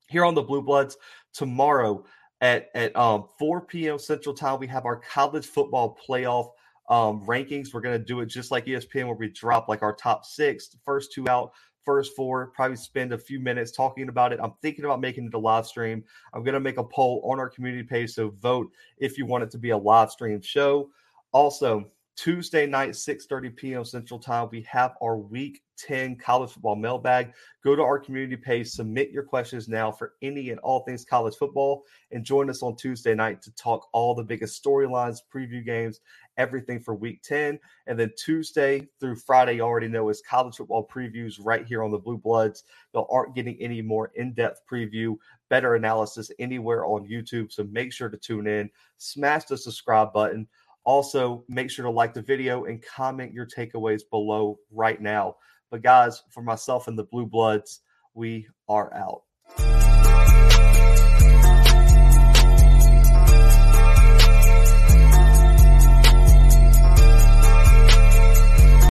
here 0.08 0.24
on 0.24 0.34
the 0.34 0.42
Blue 0.42 0.62
Bloods 0.62 0.96
tomorrow 1.32 2.04
at 2.40 2.68
at 2.74 2.94
um, 2.96 3.26
4 3.38 3.62
p.m. 3.62 3.98
Central 3.98 4.34
Time, 4.34 4.60
we 4.60 4.66
have 4.68 4.84
our 4.84 4.96
college 4.96 5.46
football 5.46 5.98
playoff 6.08 6.50
um, 6.88 7.24
rankings. 7.26 7.72
We're 7.72 7.80
going 7.80 7.98
to 7.98 8.04
do 8.04 8.20
it 8.20 8.26
just 8.26 8.50
like 8.50 8.66
ESPN, 8.66 9.06
where 9.06 9.16
we 9.16 9.28
drop 9.28 9.68
like 9.68 9.82
our 9.82 9.94
top 9.94 10.24
six, 10.24 10.76
first 10.84 11.12
two 11.12 11.28
out, 11.28 11.52
first 11.86 12.14
four, 12.14 12.48
probably 12.48 12.76
spend 12.76 13.14
a 13.14 13.18
few 13.18 13.40
minutes 13.40 13.70
talking 13.70 14.10
about 14.10 14.34
it. 14.34 14.40
I'm 14.42 14.52
thinking 14.60 14.84
about 14.84 15.00
making 15.00 15.26
it 15.26 15.34
a 15.34 15.38
live 15.38 15.66
stream. 15.66 16.04
I'm 16.34 16.42
going 16.42 16.54
to 16.54 16.60
make 16.60 16.76
a 16.76 16.84
poll 16.84 17.22
on 17.24 17.38
our 17.38 17.48
community 17.48 17.84
page. 17.84 18.10
So 18.10 18.30
vote 18.30 18.70
if 18.98 19.16
you 19.16 19.24
want 19.24 19.44
it 19.44 19.50
to 19.52 19.58
be 19.58 19.70
a 19.70 19.78
live 19.78 20.10
stream 20.10 20.42
show. 20.42 20.90
Also, 21.32 21.86
Tuesday 22.16 22.66
night, 22.66 22.90
6:30 22.90 23.54
p.m. 23.56 23.84
Central 23.84 24.18
Time, 24.18 24.48
we 24.50 24.62
have 24.62 24.94
our 25.02 25.18
week 25.18 25.62
10 25.76 26.16
college 26.16 26.50
football 26.50 26.74
mailbag. 26.74 27.32
Go 27.62 27.76
to 27.76 27.82
our 27.82 27.98
community 27.98 28.36
page, 28.36 28.68
submit 28.68 29.10
your 29.10 29.22
questions 29.22 29.68
now 29.68 29.92
for 29.92 30.14
any 30.22 30.48
and 30.48 30.58
all 30.60 30.80
things 30.80 31.04
college 31.04 31.36
football, 31.36 31.84
and 32.12 32.24
join 32.24 32.48
us 32.48 32.62
on 32.62 32.74
Tuesday 32.74 33.14
night 33.14 33.42
to 33.42 33.54
talk 33.54 33.88
all 33.92 34.14
the 34.14 34.24
biggest 34.24 34.62
storylines, 34.64 35.18
preview 35.32 35.64
games, 35.64 36.00
everything 36.36 36.80
for 36.80 36.94
week 36.94 37.22
10. 37.22 37.58
And 37.86 37.98
then 37.98 38.12
Tuesday 38.16 38.88
through 39.00 39.16
Friday, 39.16 39.56
you 39.56 39.62
already 39.62 39.88
know 39.88 40.08
is 40.08 40.22
college 40.28 40.56
football 40.56 40.86
previews 40.86 41.38
right 41.40 41.66
here 41.66 41.82
on 41.82 41.90
the 41.90 41.98
Blue 41.98 42.18
Bloods. 42.18 42.64
You 42.94 43.06
aren't 43.10 43.34
getting 43.34 43.56
any 43.60 43.82
more 43.82 44.10
in 44.14 44.34
depth 44.34 44.62
preview, 44.70 45.16
better 45.48 45.74
analysis 45.74 46.30
anywhere 46.38 46.84
on 46.86 47.08
YouTube. 47.08 47.52
So 47.52 47.64
make 47.64 47.92
sure 47.92 48.08
to 48.08 48.16
tune 48.16 48.46
in, 48.46 48.70
smash 48.98 49.44
the 49.44 49.56
subscribe 49.56 50.12
button. 50.12 50.48
Also, 50.84 51.44
make 51.48 51.70
sure 51.70 51.84
to 51.84 51.90
like 51.90 52.14
the 52.14 52.22
video 52.22 52.64
and 52.66 52.80
comment 52.80 53.32
your 53.32 53.46
takeaways 53.46 54.02
below 54.08 54.58
right 54.70 55.00
now. 55.00 55.36
But, 55.68 55.82
guys, 55.82 56.22
for 56.30 56.42
myself 56.42 56.86
and 56.86 56.96
the 56.96 57.04
Blue 57.04 57.26
Bloods, 57.26 57.80
we 58.14 58.46
are 58.68 58.94
out. 58.94 59.85